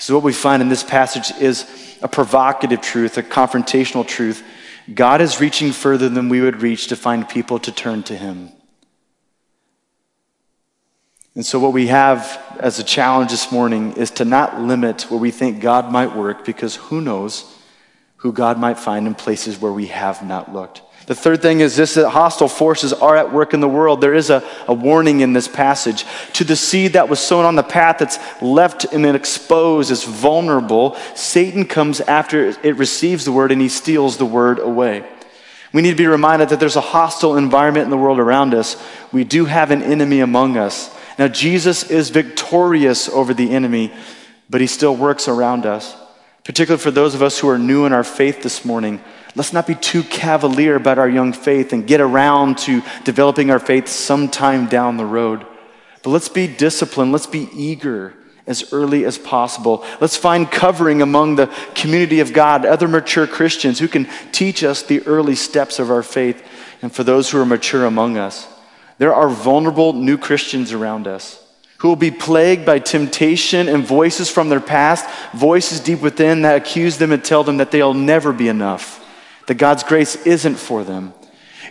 So, 0.00 0.14
what 0.14 0.24
we 0.24 0.32
find 0.32 0.62
in 0.62 0.70
this 0.70 0.82
passage 0.82 1.30
is 1.42 1.98
a 2.00 2.08
provocative 2.08 2.80
truth, 2.80 3.18
a 3.18 3.22
confrontational 3.22 4.06
truth. 4.06 4.42
God 4.94 5.20
is 5.20 5.42
reaching 5.42 5.72
further 5.72 6.08
than 6.08 6.30
we 6.30 6.40
would 6.40 6.62
reach 6.62 6.86
to 6.86 6.96
find 6.96 7.28
people 7.28 7.58
to 7.58 7.70
turn 7.70 8.02
to 8.04 8.16
Him. 8.16 8.50
And 11.34 11.44
so, 11.44 11.60
what 11.60 11.74
we 11.74 11.88
have 11.88 12.42
as 12.58 12.78
a 12.78 12.82
challenge 12.82 13.30
this 13.30 13.52
morning 13.52 13.92
is 13.92 14.10
to 14.12 14.24
not 14.24 14.58
limit 14.58 15.02
where 15.10 15.20
we 15.20 15.30
think 15.30 15.60
God 15.60 15.92
might 15.92 16.16
work 16.16 16.46
because 16.46 16.76
who 16.76 17.02
knows 17.02 17.44
who 18.16 18.32
God 18.32 18.58
might 18.58 18.78
find 18.78 19.06
in 19.06 19.14
places 19.14 19.60
where 19.60 19.72
we 19.72 19.88
have 19.88 20.24
not 20.24 20.50
looked. 20.50 20.80
The 21.10 21.16
third 21.16 21.42
thing 21.42 21.58
is 21.58 21.74
this 21.74 21.94
that 21.94 22.10
hostile 22.10 22.46
forces 22.46 22.92
are 22.92 23.16
at 23.16 23.32
work 23.32 23.52
in 23.52 23.58
the 23.58 23.68
world. 23.68 24.00
There 24.00 24.14
is 24.14 24.30
a, 24.30 24.48
a 24.68 24.72
warning 24.72 25.22
in 25.22 25.32
this 25.32 25.48
passage. 25.48 26.04
To 26.34 26.44
the 26.44 26.54
seed 26.54 26.92
that 26.92 27.08
was 27.08 27.18
sown 27.18 27.44
on 27.44 27.56
the 27.56 27.64
path 27.64 27.98
that's 27.98 28.20
left 28.40 28.84
and 28.84 29.04
exposed, 29.04 29.90
is 29.90 30.04
vulnerable, 30.04 30.94
Satan 31.16 31.64
comes 31.64 32.00
after 32.00 32.54
it 32.62 32.76
receives 32.76 33.24
the 33.24 33.32
word 33.32 33.50
and 33.50 33.60
he 33.60 33.68
steals 33.68 34.18
the 34.18 34.24
word 34.24 34.60
away. 34.60 35.04
We 35.72 35.82
need 35.82 35.90
to 35.90 35.96
be 35.96 36.06
reminded 36.06 36.50
that 36.50 36.60
there's 36.60 36.76
a 36.76 36.80
hostile 36.80 37.36
environment 37.36 37.82
in 37.82 37.90
the 37.90 37.96
world 37.96 38.20
around 38.20 38.54
us. 38.54 38.80
We 39.10 39.24
do 39.24 39.46
have 39.46 39.72
an 39.72 39.82
enemy 39.82 40.20
among 40.20 40.56
us. 40.56 40.96
Now, 41.18 41.26
Jesus 41.26 41.90
is 41.90 42.10
victorious 42.10 43.08
over 43.08 43.34
the 43.34 43.50
enemy, 43.50 43.92
but 44.48 44.60
he 44.60 44.68
still 44.68 44.94
works 44.94 45.26
around 45.26 45.66
us. 45.66 45.92
Particularly 46.44 46.80
for 46.80 46.92
those 46.92 47.16
of 47.16 47.22
us 47.22 47.40
who 47.40 47.48
are 47.48 47.58
new 47.58 47.84
in 47.84 47.92
our 47.92 48.04
faith 48.04 48.44
this 48.44 48.64
morning, 48.64 49.02
Let's 49.36 49.52
not 49.52 49.66
be 49.66 49.74
too 49.74 50.02
cavalier 50.02 50.74
about 50.74 50.98
our 50.98 51.08
young 51.08 51.32
faith 51.32 51.72
and 51.72 51.86
get 51.86 52.00
around 52.00 52.58
to 52.58 52.82
developing 53.04 53.50
our 53.50 53.60
faith 53.60 53.88
sometime 53.88 54.66
down 54.66 54.96
the 54.96 55.06
road. 55.06 55.46
But 56.02 56.10
let's 56.10 56.28
be 56.28 56.46
disciplined. 56.46 57.12
Let's 57.12 57.26
be 57.26 57.48
eager 57.54 58.14
as 58.46 58.72
early 58.72 59.04
as 59.04 59.18
possible. 59.18 59.84
Let's 60.00 60.16
find 60.16 60.50
covering 60.50 61.02
among 61.02 61.36
the 61.36 61.54
community 61.74 62.20
of 62.20 62.32
God, 62.32 62.66
other 62.66 62.88
mature 62.88 63.26
Christians 63.26 63.78
who 63.78 63.86
can 63.86 64.08
teach 64.32 64.64
us 64.64 64.82
the 64.82 65.06
early 65.06 65.36
steps 65.36 65.78
of 65.78 65.90
our 65.90 66.02
faith, 66.02 66.42
and 66.82 66.92
for 66.92 67.04
those 67.04 67.30
who 67.30 67.40
are 67.40 67.46
mature 67.46 67.84
among 67.84 68.16
us. 68.16 68.48
There 68.98 69.14
are 69.14 69.28
vulnerable 69.28 69.92
new 69.92 70.18
Christians 70.18 70.72
around 70.72 71.06
us 71.06 71.36
who 71.78 71.88
will 71.88 71.96
be 71.96 72.10
plagued 72.10 72.66
by 72.66 72.78
temptation 72.78 73.66
and 73.66 73.86
voices 73.86 74.28
from 74.28 74.50
their 74.50 74.60
past, 74.60 75.08
voices 75.32 75.80
deep 75.80 76.00
within 76.00 76.42
that 76.42 76.56
accuse 76.56 76.98
them 76.98 77.10
and 77.10 77.24
tell 77.24 77.42
them 77.42 77.56
that 77.56 77.70
they'll 77.70 77.94
never 77.94 78.32
be 78.34 78.48
enough 78.48 78.99
that 79.50 79.56
God's 79.56 79.82
grace 79.82 80.14
isn't 80.26 80.54
for 80.54 80.84
them. 80.84 81.12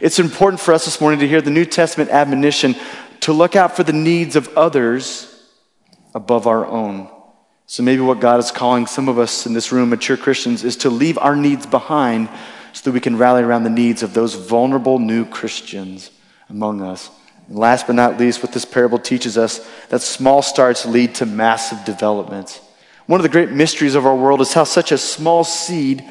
It's 0.01 0.19
important 0.19 0.59
for 0.59 0.73
us 0.73 0.83
this 0.83 0.99
morning 0.99 1.21
to 1.21 1.27
hear 1.29 1.39
the 1.39 1.49
New 1.49 1.63
Testament 1.63 2.09
admonition 2.09 2.75
to 3.21 3.31
look 3.31 3.55
out 3.55 3.77
for 3.77 3.85
the 3.85 3.93
needs 3.93 4.35
of 4.35 4.49
others 4.57 5.49
above 6.13 6.45
our 6.45 6.65
own. 6.65 7.09
So 7.67 7.81
maybe 7.81 8.01
what 8.01 8.19
God 8.19 8.41
is 8.41 8.51
calling 8.51 8.85
some 8.85 9.07
of 9.07 9.17
us 9.17 9.45
in 9.45 9.53
this 9.53 9.71
room, 9.71 9.91
mature 9.91 10.17
Christians, 10.17 10.65
is 10.65 10.75
to 10.75 10.89
leave 10.89 11.17
our 11.19 11.37
needs 11.37 11.65
behind 11.65 12.27
so 12.73 12.83
that 12.83 12.91
we 12.91 12.99
can 12.99 13.17
rally 13.17 13.43
around 13.43 13.63
the 13.63 13.69
needs 13.69 14.03
of 14.03 14.13
those 14.13 14.33
vulnerable 14.33 14.99
new 14.99 15.23
Christians 15.23 16.11
among 16.49 16.81
us. 16.81 17.09
And 17.47 17.57
last 17.57 17.87
but 17.87 17.95
not 17.95 18.19
least, 18.19 18.43
what 18.43 18.51
this 18.51 18.65
parable 18.65 18.99
teaches 18.99 19.37
us 19.37 19.65
that 19.87 20.01
small 20.01 20.41
starts 20.41 20.85
lead 20.85 21.15
to 21.15 21.25
massive 21.25 21.85
developments. 21.85 22.59
One 23.05 23.21
of 23.21 23.23
the 23.23 23.29
great 23.29 23.51
mysteries 23.51 23.95
of 23.95 24.05
our 24.05 24.17
world 24.17 24.41
is 24.41 24.51
how 24.51 24.65
such 24.65 24.91
a 24.91 24.97
small 24.97 25.45
seed 25.45 26.03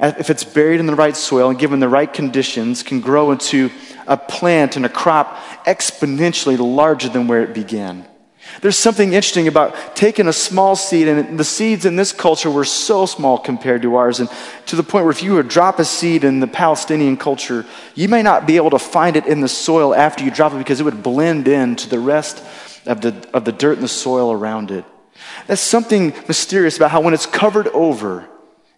if 0.00 0.30
it's 0.30 0.44
buried 0.44 0.80
in 0.80 0.86
the 0.86 0.94
right 0.94 1.16
soil 1.16 1.50
and 1.50 1.58
given 1.58 1.80
the 1.80 1.88
right 1.88 2.12
conditions, 2.12 2.82
can 2.82 3.00
grow 3.00 3.32
into 3.32 3.70
a 4.06 4.16
plant 4.16 4.76
and 4.76 4.86
a 4.86 4.88
crop 4.88 5.36
exponentially 5.66 6.58
larger 6.58 7.08
than 7.08 7.28
where 7.28 7.42
it 7.42 7.54
began. 7.54 8.06
There's 8.62 8.76
something 8.76 9.12
interesting 9.12 9.48
about 9.48 9.94
taking 9.94 10.26
a 10.26 10.32
small 10.32 10.74
seed, 10.74 11.08
and 11.08 11.38
the 11.38 11.44
seeds 11.44 11.84
in 11.84 11.96
this 11.96 12.12
culture 12.12 12.50
were 12.50 12.64
so 12.64 13.06
small 13.06 13.38
compared 13.38 13.82
to 13.82 13.96
ours, 13.96 14.20
and 14.20 14.28
to 14.66 14.76
the 14.76 14.82
point 14.82 15.04
where 15.04 15.12
if 15.12 15.22
you 15.22 15.34
would 15.34 15.48
drop 15.48 15.78
a 15.78 15.84
seed 15.84 16.24
in 16.24 16.40
the 16.40 16.46
Palestinian 16.46 17.16
culture, 17.16 17.64
you 17.94 18.08
may 18.08 18.22
not 18.22 18.46
be 18.46 18.56
able 18.56 18.70
to 18.70 18.78
find 18.78 19.16
it 19.16 19.26
in 19.26 19.40
the 19.40 19.48
soil 19.48 19.94
after 19.94 20.24
you 20.24 20.30
drop 20.30 20.52
it 20.52 20.58
because 20.58 20.80
it 20.80 20.84
would 20.84 21.02
blend 21.02 21.46
into 21.46 21.88
the 21.88 22.00
rest 22.00 22.42
of 22.86 23.00
the, 23.02 23.28
of 23.32 23.44
the 23.44 23.52
dirt 23.52 23.74
and 23.74 23.84
the 23.84 23.88
soil 23.88 24.32
around 24.32 24.70
it. 24.70 24.84
That's 25.46 25.60
something 25.60 26.14
mysterious 26.26 26.76
about 26.76 26.90
how 26.90 27.00
when 27.00 27.14
it's 27.14 27.26
covered 27.26 27.68
over, 27.68 28.28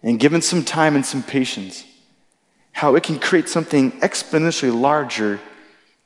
and 0.03 0.19
given 0.19 0.41
some 0.41 0.63
time 0.63 0.95
and 0.95 1.05
some 1.05 1.23
patience, 1.23 1.85
how 2.73 2.95
it 2.95 3.03
can 3.03 3.19
create 3.19 3.47
something 3.47 3.91
exponentially 4.01 4.77
larger 4.77 5.39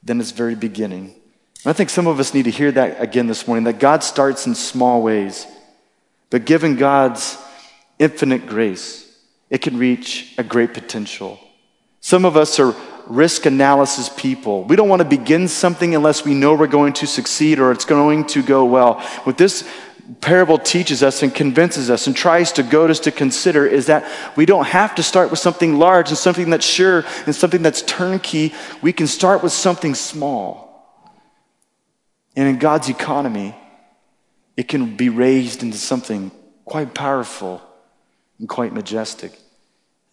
than 0.04 0.22
its 0.22 0.32
very 0.32 0.56
beginning. 0.56 1.16
And 1.64 1.72
I 1.72 1.74
think 1.74 1.90
some 1.90 2.08
of 2.08 2.20
us 2.20 2.34
need 2.34 2.44
to 2.44 2.52
hear 2.52 2.72
that 2.72 3.02
again 3.02 3.28
this 3.28 3.48
morning 3.48 3.66
that 3.66 3.80
God 3.80 4.04
starts 4.04 4.46
in 4.46 4.54
small 4.54 5.02
ways, 5.02 5.48
but 6.30 6.46
given 6.46 6.76
God's 6.76 7.38
infinite 7.98 8.46
grace, 8.46 9.04
it 9.50 9.62
can 9.62 9.78
reach 9.78 10.36
a 10.38 10.44
great 10.44 10.74
potential. 10.74 11.40
Some 12.00 12.26
of 12.26 12.38
us 12.38 12.60
are 12.60 12.76
risk 13.08 13.46
analysis 13.46 14.10
people. 14.16 14.66
We 14.66 14.76
don't 14.76 14.90
want 14.90 15.02
to 15.02 15.08
begin 15.08 15.48
something 15.48 15.96
unless 15.96 16.26
we 16.26 16.34
know 16.34 16.54
we're 16.54 16.68
going 16.68 16.94
to 16.94 17.08
succeed 17.08 17.60
or 17.60 17.72
it's 17.72 17.86
going 17.86 18.26
to 18.28 18.44
go 18.44 18.66
well. 18.66 19.04
With 19.26 19.38
this 19.38 19.68
parable 20.22 20.58
teaches 20.58 21.04
us 21.04 21.22
and 21.24 21.34
convinces 21.34 21.90
us 21.90 22.08
and 22.08 22.16
tries 22.16 22.54
to 22.54 22.64
goad 22.64 22.90
us 22.90 23.02
to 23.02 23.12
consider 23.12 23.66
is 23.66 23.88
that 23.88 24.10
we 24.36 24.46
don't 24.46 24.68
have 24.68 24.96
to 24.96 25.04
start 25.04 25.30
with 25.30 25.40
something 25.40 25.78
large 25.78 26.10
and 26.10 26.18
something 26.18 26.50
that's 26.50 26.66
sure 26.66 27.04
and 27.26 27.36
something 27.36 27.62
that's 27.62 27.82
turnkey. 27.82 28.54
We 28.82 28.94
can 28.94 29.08
start 29.08 29.44
with 29.44 29.52
something 29.52 29.96
small. 29.96 30.68
And 32.36 32.48
in 32.48 32.58
God's 32.58 32.90
economy, 32.90 33.56
it 34.56 34.68
can 34.68 34.96
be 34.96 35.10
raised 35.10 35.62
into 35.62 35.78
something 35.78 36.32
quite 36.64 36.94
powerful 36.94 37.62
and 38.40 38.48
quite 38.48 38.74
majestic. 38.74 39.38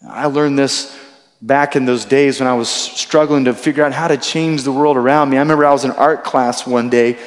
I 0.07 0.27
learned 0.27 0.59
this 0.59 0.97
back 1.41 1.77
in 1.77 1.85
those 1.85 2.05
days 2.05 2.41
when 2.41 2.47
I 2.47 2.55
was 2.55 2.69
struggling 2.69 3.45
to 3.45 3.55
figure 3.55 3.85
out 3.85 3.93
how 3.93 4.09
to 4.09 4.17
change 4.17 4.63
the 4.63 4.73
world 4.73 4.97
around 4.97 5.31
me. 5.31 5.37
I 5.37 5.41
remember 5.41 5.67
I 5.67 5.73
was 5.73 5.85
in 5.85 5.91
art 5.93 6.25
class 6.25 6.67
one 6.67 6.91
day 6.91 7.19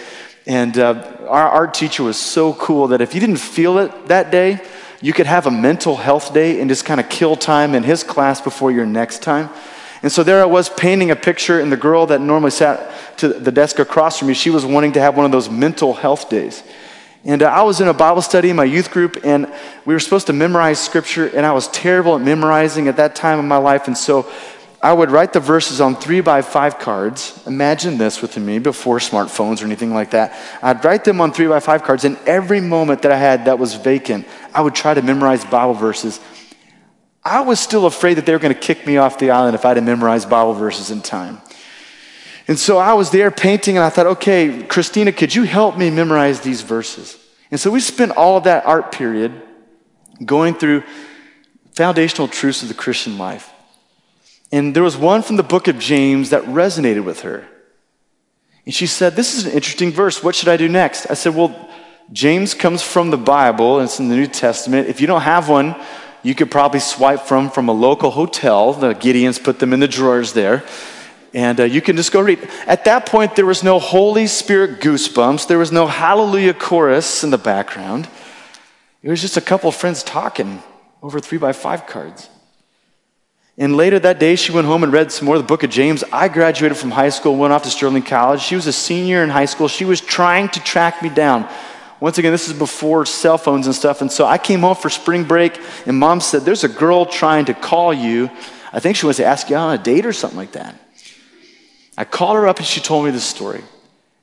and 0.48 0.78
uh, 0.78 1.28
our 1.28 1.50
art 1.50 1.74
teacher 1.74 2.04
was 2.04 2.18
so 2.18 2.54
cool 2.54 2.88
that 2.88 3.02
if 3.02 3.14
you 3.14 3.20
didn't 3.20 3.38
feel 3.38 3.78
it 3.80 4.08
that 4.08 4.32
day, 4.32 4.62
you 5.02 5.12
could 5.12 5.28
have 5.28 5.46
a 5.46 5.52
mental 5.52 5.98
health 5.98 6.34
day 6.34 6.62
and 6.62 6.70
just 6.70 6.86
kind 6.86 7.00
of 7.00 7.10
kill 7.10 7.36
time 7.36 7.76
in 7.76 7.84
his 7.84 8.04
class 8.04 8.40
before 8.40 8.72
your 8.72 8.86
next 8.86 9.22
time. 9.22 9.50
And 10.02 10.12
so 10.12 10.24
there 10.24 10.42
I 10.42 10.46
was 10.46 10.70
painting 10.70 11.12
a 11.12 11.16
picture, 11.16 11.60
and 11.60 11.72
the 11.72 11.78
girl 11.78 12.06
that 12.08 12.22
normally 12.22 12.52
sat 12.52 13.18
to 13.18 13.28
the 13.28 13.52
desk 13.52 13.80
across 13.80 14.20
from 14.20 14.30
me, 14.30 14.34
she 14.34 14.50
was 14.50 14.66
wanting 14.66 14.94
to 14.94 15.02
have 15.02 15.18
one 15.18 15.26
of 15.26 15.32
those 15.32 15.50
mental 15.50 15.94
health 15.94 16.30
days. 16.30 16.64
And 17.26 17.44
uh, 17.44 17.48
I 17.48 17.64
was 17.64 17.82
in 17.82 17.90
a 17.90 17.94
Bible 17.94 18.22
study 18.22 18.50
in 18.50 18.56
my 18.56 18.64
youth 18.64 18.90
group, 18.90 19.18
and 19.26 19.52
we 19.86 19.94
were 19.94 20.00
supposed 20.00 20.28
to 20.28 20.34
memorize 20.34 20.80
scripture, 20.80 21.28
and 21.28 21.46
I 21.46 21.52
was 21.52 21.68
terrible 21.70 22.16
at 22.16 22.22
memorizing 22.22 22.88
at 22.88 22.96
that 22.98 23.16
time 23.16 23.38
of 23.38 23.46
my 23.46 23.58
life. 23.58 23.88
And 23.88 23.98
so 23.98 24.32
I 24.82 24.94
would 24.94 25.10
write 25.10 25.34
the 25.34 25.40
verses 25.40 25.82
on 25.82 25.96
three 25.96 26.22
by 26.22 26.44
five 26.44 26.78
cards. 26.78 27.42
Imagine 27.48 27.98
this 27.98 28.22
with 28.22 28.38
me 28.38 28.60
before 28.60 29.00
smartphones 29.00 29.62
or 29.62 29.66
anything 29.66 29.94
like 29.94 30.12
that. 30.12 30.38
I'd 30.62 30.86
write 30.86 31.04
them 31.04 31.20
on 31.20 31.34
three 31.34 31.48
by 31.48 31.60
five 31.60 31.84
cards, 31.84 32.06
and 32.06 32.18
every 32.28 32.62
moment 32.62 33.02
that 33.02 33.12
I 33.12 33.18
had 33.18 33.46
that 33.46 33.58
was 33.58 33.74
vacant, 33.74 34.28
I 34.54 34.62
would 34.62 34.76
try 34.76 34.94
to 34.94 35.02
memorize 35.02 35.44
Bible 35.44 35.74
verses. 35.74 36.20
I 37.24 37.42
was 37.42 37.60
still 37.60 37.88
afraid 37.88 38.16
that 38.16 38.26
they 38.26 38.34
were 38.34 38.40
going 38.40 38.54
to 38.54 38.60
kick 38.60 38.86
me 38.86 38.98
off 38.98 39.18
the 39.18 39.32
island 39.32 39.56
if 39.56 39.66
I 39.66 39.74
had 39.74 39.84
memorize 39.84 40.26
Bible 40.26 40.54
verses 40.54 40.92
in 40.92 41.02
time. 41.02 41.42
And 42.48 42.58
so 42.58 42.78
I 42.78 42.94
was 42.94 43.10
there 43.10 43.32
painting, 43.32 43.78
and 43.78 43.84
I 43.84 43.90
thought, 43.90 44.08
okay, 44.08 44.64
Christina, 44.64 45.12
could 45.12 45.34
you 45.34 45.44
help 45.44 45.76
me 45.76 45.90
memorize 45.90 46.42
these 46.42 46.62
verses? 46.62 47.18
And 47.50 47.60
so 47.60 47.72
we 47.72 47.80
spent 47.80 48.12
all 48.12 48.38
of 48.38 48.44
that 48.44 48.66
art 48.66 48.92
period 48.92 49.42
going 50.24 50.54
through 50.54 50.84
foundational 51.74 52.28
truths 52.28 52.62
of 52.62 52.68
the 52.68 52.74
Christian 52.74 53.18
life. 53.18 53.52
And 54.52 54.76
there 54.76 54.84
was 54.84 54.96
one 54.96 55.22
from 55.22 55.36
the 55.36 55.44
book 55.44 55.68
of 55.68 55.78
James 55.78 56.30
that 56.30 56.44
resonated 56.44 57.04
with 57.04 57.22
her. 57.22 57.48
And 58.66 58.74
she 58.74 58.88
said, 58.88 59.16
This 59.16 59.36
is 59.36 59.46
an 59.46 59.52
interesting 59.52 59.92
verse. 59.92 60.24
What 60.24 60.36
should 60.36 60.50
I 60.50 60.58
do 60.58 60.68
next? 60.68 61.10
I 61.10 61.14
said, 61.14 61.36
Well, 61.36 61.70
James 62.14 62.54
comes 62.54 62.82
from 62.82 63.10
the 63.10 63.18
Bible, 63.18 63.82
it's 63.82 64.00
in 64.00 64.08
the 64.08 64.16
New 64.16 64.28
Testament. 64.28 64.88
If 64.88 65.02
you 65.02 65.08
don't 65.08 65.22
have 65.22 65.50
one, 65.50 65.76
you 66.24 66.34
could 66.36 66.50
probably 66.50 66.80
swipe 66.80 67.22
from 67.22 67.50
from 67.50 67.68
a 67.68 67.74
local 67.74 68.12
hotel. 68.12 68.74
The 68.74 68.94
Gideons 68.94 69.44
put 69.44 69.60
them 69.60 69.74
in 69.74 69.80
the 69.80 69.88
drawers 69.88 70.34
there. 70.34 70.64
And 71.34 71.60
uh, 71.60 71.64
you 71.66 71.82
can 71.82 71.98
just 71.98 72.12
go 72.12 72.22
read. 72.22 72.40
At 72.66 72.86
that 72.86 73.06
point, 73.06 73.36
there 73.36 73.46
was 73.46 73.62
no 73.64 73.80
Holy 73.80 74.28
Spirit 74.28 74.80
goosebumps. 74.80 75.48
There 75.48 75.60
was 75.60 75.72
no 75.72 75.86
hallelujah 75.86 76.54
chorus 76.54 77.24
in 77.24 77.30
the 77.30 77.38
background. 77.38 78.08
It 79.04 79.10
was 79.10 79.22
just 79.22 79.38
a 79.38 79.42
couple 79.42 79.70
of 79.70 79.76
friends 79.76 80.04
talking 80.04 80.64
over 81.04 81.20
three 81.20 81.38
by 81.38 81.54
five 81.54 81.86
cards. 81.86 82.30
And 83.60 83.76
later 83.76 83.98
that 83.98 84.20
day, 84.20 84.36
she 84.36 84.52
went 84.52 84.68
home 84.68 84.84
and 84.84 84.94
read 84.94 85.12
some 85.12 85.26
more 85.26 85.36
of 85.36 85.42
the 85.42 85.48
book 85.48 85.64
of 85.64 85.72
James. 85.72 86.04
I 86.12 86.28
graduated 86.28 86.78
from 86.78 86.92
high 86.92 87.10
school, 87.10 87.36
went 87.36 87.54
off 87.54 87.64
to 87.64 87.72
Sterling 87.72 88.04
College. 88.04 88.42
She 88.42 88.54
was 88.54 88.68
a 88.68 88.74
senior 88.74 89.24
in 89.24 89.30
high 89.30 89.46
school. 89.46 89.68
She 89.68 89.84
was 89.84 90.00
trying 90.00 90.50
to 90.50 90.60
track 90.60 91.02
me 91.02 91.10
down. 91.10 91.50
Once 92.00 92.20
again, 92.20 92.32
this 92.32 92.48
is 92.48 92.54
before 92.54 93.04
cell 93.08 93.40
phones 93.40 93.66
and 93.66 93.76
stuff. 93.76 94.02
And 94.02 94.12
so 94.12 94.26
I 94.26 94.38
came 94.38 94.60
home 94.60 94.76
for 94.76 94.92
spring 94.92 95.24
break, 95.24 95.60
and 95.88 95.98
mom 95.98 96.22
said, 96.22 96.44
There's 96.44 96.64
a 96.64 96.70
girl 96.70 97.08
trying 97.08 97.46
to 97.46 97.56
call 97.56 97.92
you. 97.92 98.30
I 98.72 98.80
think 98.80 98.96
she 98.96 99.08
wants 99.08 99.18
to 99.18 99.26
ask 99.26 99.50
you 99.50 99.56
out 99.56 99.70
on 99.70 99.80
a 99.80 99.84
date 99.84 100.06
or 100.06 100.14
something 100.14 100.38
like 100.38 100.52
that. 100.52 100.76
I 101.98 102.06
called 102.06 102.36
her 102.36 102.48
up, 102.48 102.58
and 102.58 102.66
she 102.68 102.80
told 102.80 103.06
me 103.06 103.12
this 103.12 103.24
story. 103.24 103.64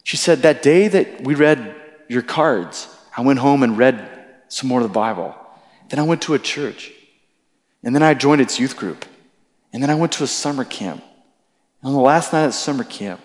She 0.05 0.17
said, 0.17 0.43
That 0.43 0.63
day 0.63 0.87
that 0.87 1.25
we 1.25 1.35
read 1.35 1.75
your 2.07 2.23
cards, 2.23 2.87
I 3.17 3.23
went 3.23 3.41
home 3.41 3.65
and 3.65 3.77
read 3.77 4.09
some 4.47 4.69
more 4.69 4.81
of 4.81 4.87
the 4.87 4.95
Bible. 4.95 5.35
Then 5.89 5.99
I 5.99 6.05
went 6.05 6.23
to 6.23 6.35
a 6.35 6.39
church, 6.39 6.93
and 7.83 7.93
then 7.93 8.05
I 8.05 8.15
joined 8.15 8.41
its 8.41 8.61
youth 8.61 8.77
group. 8.77 9.05
And 9.75 9.83
then 9.83 9.91
I 9.91 9.97
went 9.97 10.13
to 10.13 10.25
a 10.25 10.29
summer 10.29 10.65
camp. 10.65 11.03
And 11.83 11.89
on 11.89 11.93
the 11.95 12.01
last 12.01 12.33
night 12.33 12.45
at 12.45 12.55
summer 12.55 12.85
camp, 12.85 13.21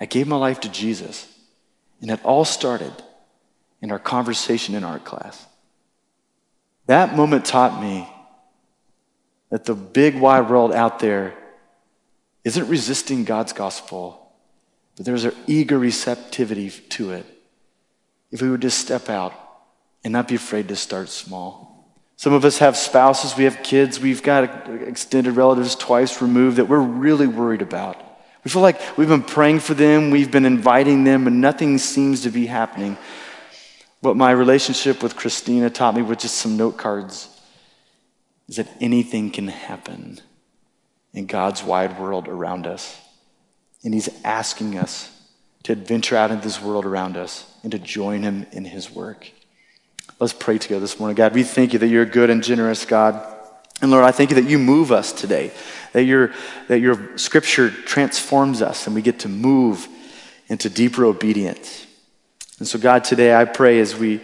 I 0.00 0.06
gave 0.06 0.26
my 0.26 0.36
life 0.36 0.60
to 0.60 0.70
Jesus. 0.70 1.30
And 2.00 2.10
it 2.10 2.24
all 2.24 2.46
started 2.46 2.92
in 3.82 3.92
our 3.92 3.98
conversation 3.98 4.74
in 4.74 4.82
art 4.82 5.04
class. 5.04 5.46
That 6.86 7.14
moment 7.14 7.44
taught 7.44 7.82
me 7.82 8.08
that 9.50 9.66
the 9.66 9.74
big 9.74 10.18
wide 10.18 10.48
world 10.48 10.72
out 10.72 11.00
there 11.00 11.34
isn't 12.44 12.68
resisting 12.68 13.24
God's 13.24 13.52
gospel, 13.52 14.32
but 14.96 15.04
there's 15.04 15.24
an 15.24 15.34
eager 15.46 15.78
receptivity 15.78 16.70
to 16.70 17.10
it. 17.10 17.26
If 18.30 18.40
we 18.40 18.48
would 18.48 18.62
just 18.62 18.78
step 18.78 19.10
out 19.10 19.34
and 20.02 20.14
not 20.14 20.28
be 20.28 20.36
afraid 20.36 20.68
to 20.68 20.76
start 20.76 21.10
small. 21.10 21.69
Some 22.20 22.34
of 22.34 22.44
us 22.44 22.58
have 22.58 22.76
spouses, 22.76 23.34
we 23.34 23.44
have 23.44 23.62
kids, 23.62 23.98
we've 23.98 24.22
got 24.22 24.68
extended 24.68 25.36
relatives 25.36 25.74
twice 25.74 26.20
removed 26.20 26.58
that 26.58 26.66
we're 26.66 26.78
really 26.78 27.26
worried 27.26 27.62
about. 27.62 27.96
We 28.44 28.50
feel 28.50 28.60
like 28.60 28.78
we've 28.98 29.08
been 29.08 29.22
praying 29.22 29.60
for 29.60 29.72
them, 29.72 30.10
we've 30.10 30.30
been 30.30 30.44
inviting 30.44 31.04
them, 31.04 31.26
and 31.26 31.40
nothing 31.40 31.78
seems 31.78 32.24
to 32.24 32.28
be 32.28 32.44
happening. 32.44 32.98
What 34.00 34.18
my 34.18 34.32
relationship 34.32 35.02
with 35.02 35.16
Christina 35.16 35.70
taught 35.70 35.94
me 35.94 36.02
with 36.02 36.18
just 36.18 36.34
some 36.34 36.58
note 36.58 36.76
cards 36.76 37.26
is 38.48 38.56
that 38.56 38.68
anything 38.82 39.30
can 39.30 39.48
happen 39.48 40.20
in 41.14 41.24
God's 41.24 41.64
wide 41.64 41.98
world 41.98 42.28
around 42.28 42.66
us. 42.66 43.00
And 43.82 43.94
He's 43.94 44.10
asking 44.24 44.76
us 44.76 45.10
to 45.62 45.74
venture 45.74 46.16
out 46.16 46.30
into 46.30 46.44
this 46.44 46.60
world 46.60 46.84
around 46.84 47.16
us 47.16 47.50
and 47.62 47.72
to 47.72 47.78
join 47.78 48.24
Him 48.24 48.44
in 48.52 48.66
His 48.66 48.90
work. 48.90 49.30
Let's 50.20 50.34
pray 50.34 50.58
together 50.58 50.80
this 50.80 51.00
morning. 51.00 51.14
God, 51.14 51.32
we 51.32 51.42
thank 51.42 51.72
you 51.72 51.78
that 51.78 51.88
you're 51.88 52.04
good 52.04 52.28
and 52.28 52.42
generous 52.42 52.84
God. 52.84 53.26
And 53.80 53.90
Lord, 53.90 54.04
I 54.04 54.10
thank 54.10 54.28
you 54.28 54.36
that 54.36 54.50
you 54.50 54.58
move 54.58 54.92
us 54.92 55.12
today, 55.12 55.50
that 55.94 56.04
your, 56.04 56.34
that 56.68 56.80
your 56.80 57.16
scripture 57.16 57.70
transforms 57.70 58.60
us 58.60 58.86
and 58.86 58.94
we 58.94 59.00
get 59.00 59.20
to 59.20 59.30
move 59.30 59.88
into 60.48 60.68
deeper 60.68 61.06
obedience. 61.06 61.86
And 62.58 62.68
so, 62.68 62.78
God, 62.78 63.02
today 63.02 63.34
I 63.34 63.46
pray 63.46 63.80
as 63.80 63.96
we 63.96 64.20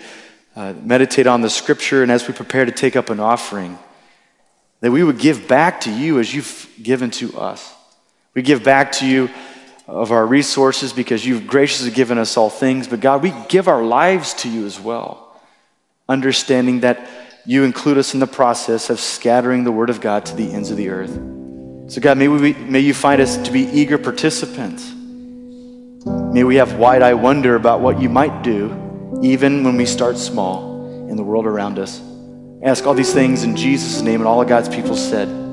uh, 0.55 0.75
meditate 0.83 1.27
on 1.27 1.41
the 1.41 1.49
scripture 1.49 2.03
and 2.03 2.13
as 2.13 2.29
we 2.29 2.35
prepare 2.35 2.67
to 2.67 2.73
take 2.73 2.95
up 2.95 3.09
an 3.09 3.19
offering, 3.19 3.79
that 4.81 4.93
we 4.93 5.03
would 5.03 5.19
give 5.19 5.49
back 5.49 5.81
to 5.83 5.91
you 5.91 6.21
as 6.21 6.35
you've 6.35 6.69
given 6.83 7.11
to 7.13 7.39
us. 7.39 7.75
We 8.35 8.43
give 8.43 8.63
back 8.63 8.93
to 8.93 9.07
you 9.07 9.31
of 9.89 10.13
our 10.13 10.27
resources 10.27 10.93
because 10.93 11.25
you've 11.25 11.47
graciously 11.47 11.91
given 11.91 12.19
us 12.19 12.37
all 12.37 12.51
things, 12.51 12.87
but 12.87 13.01
God, 13.01 13.23
we 13.23 13.33
give 13.49 13.67
our 13.67 13.83
lives 13.83 14.35
to 14.35 14.51
you 14.51 14.67
as 14.67 14.79
well, 14.79 15.26
understanding 16.09 16.81
that 16.81 17.09
you 17.45 17.65
include 17.65 17.99
us 17.99 18.15
in 18.15 18.21
the 18.21 18.27
process 18.27 18.91
of 18.91 19.01
scattering 19.01 19.65
the 19.65 19.73
word 19.73 19.91
of 19.91 20.01
God 20.01 20.27
to 20.27 20.35
the 20.35 20.53
ends 20.53 20.71
of 20.71 20.77
the 20.77 20.89
earth. 20.89 21.15
So, 21.89 22.01
God, 22.01 22.19
may, 22.19 22.27
we, 22.27 22.53
may 22.55 22.81
you 22.81 22.95
find 22.95 23.21
us 23.21 23.37
to 23.37 23.53
be 23.53 23.61
eager 23.61 23.99
participants. 23.99 24.93
May 26.05 26.45
we 26.45 26.57
have 26.57 26.75
wide 26.79 27.03
eye 27.03 27.15
wonder 27.15 27.55
about 27.55 27.81
what 27.81 28.01
you 28.01 28.09
might 28.09 28.43
do, 28.43 29.21
even 29.23 29.63
when 29.63 29.77
we 29.77 29.87
start 29.87 30.19
small 30.19 31.09
in 31.09 31.17
the 31.17 31.23
world 31.23 31.47
around 31.47 31.79
us. 31.79 32.01
I 32.63 32.69
ask 32.69 32.87
all 32.87 32.95
these 32.95 33.13
things 33.13 33.45
in 33.45 33.57
Jesus' 33.57 34.03
name, 34.03 34.21
and 34.21 34.27
all 34.27 34.43
of 34.43 34.49
God's 34.49 34.69
people 34.69 34.97
said, 34.97 35.46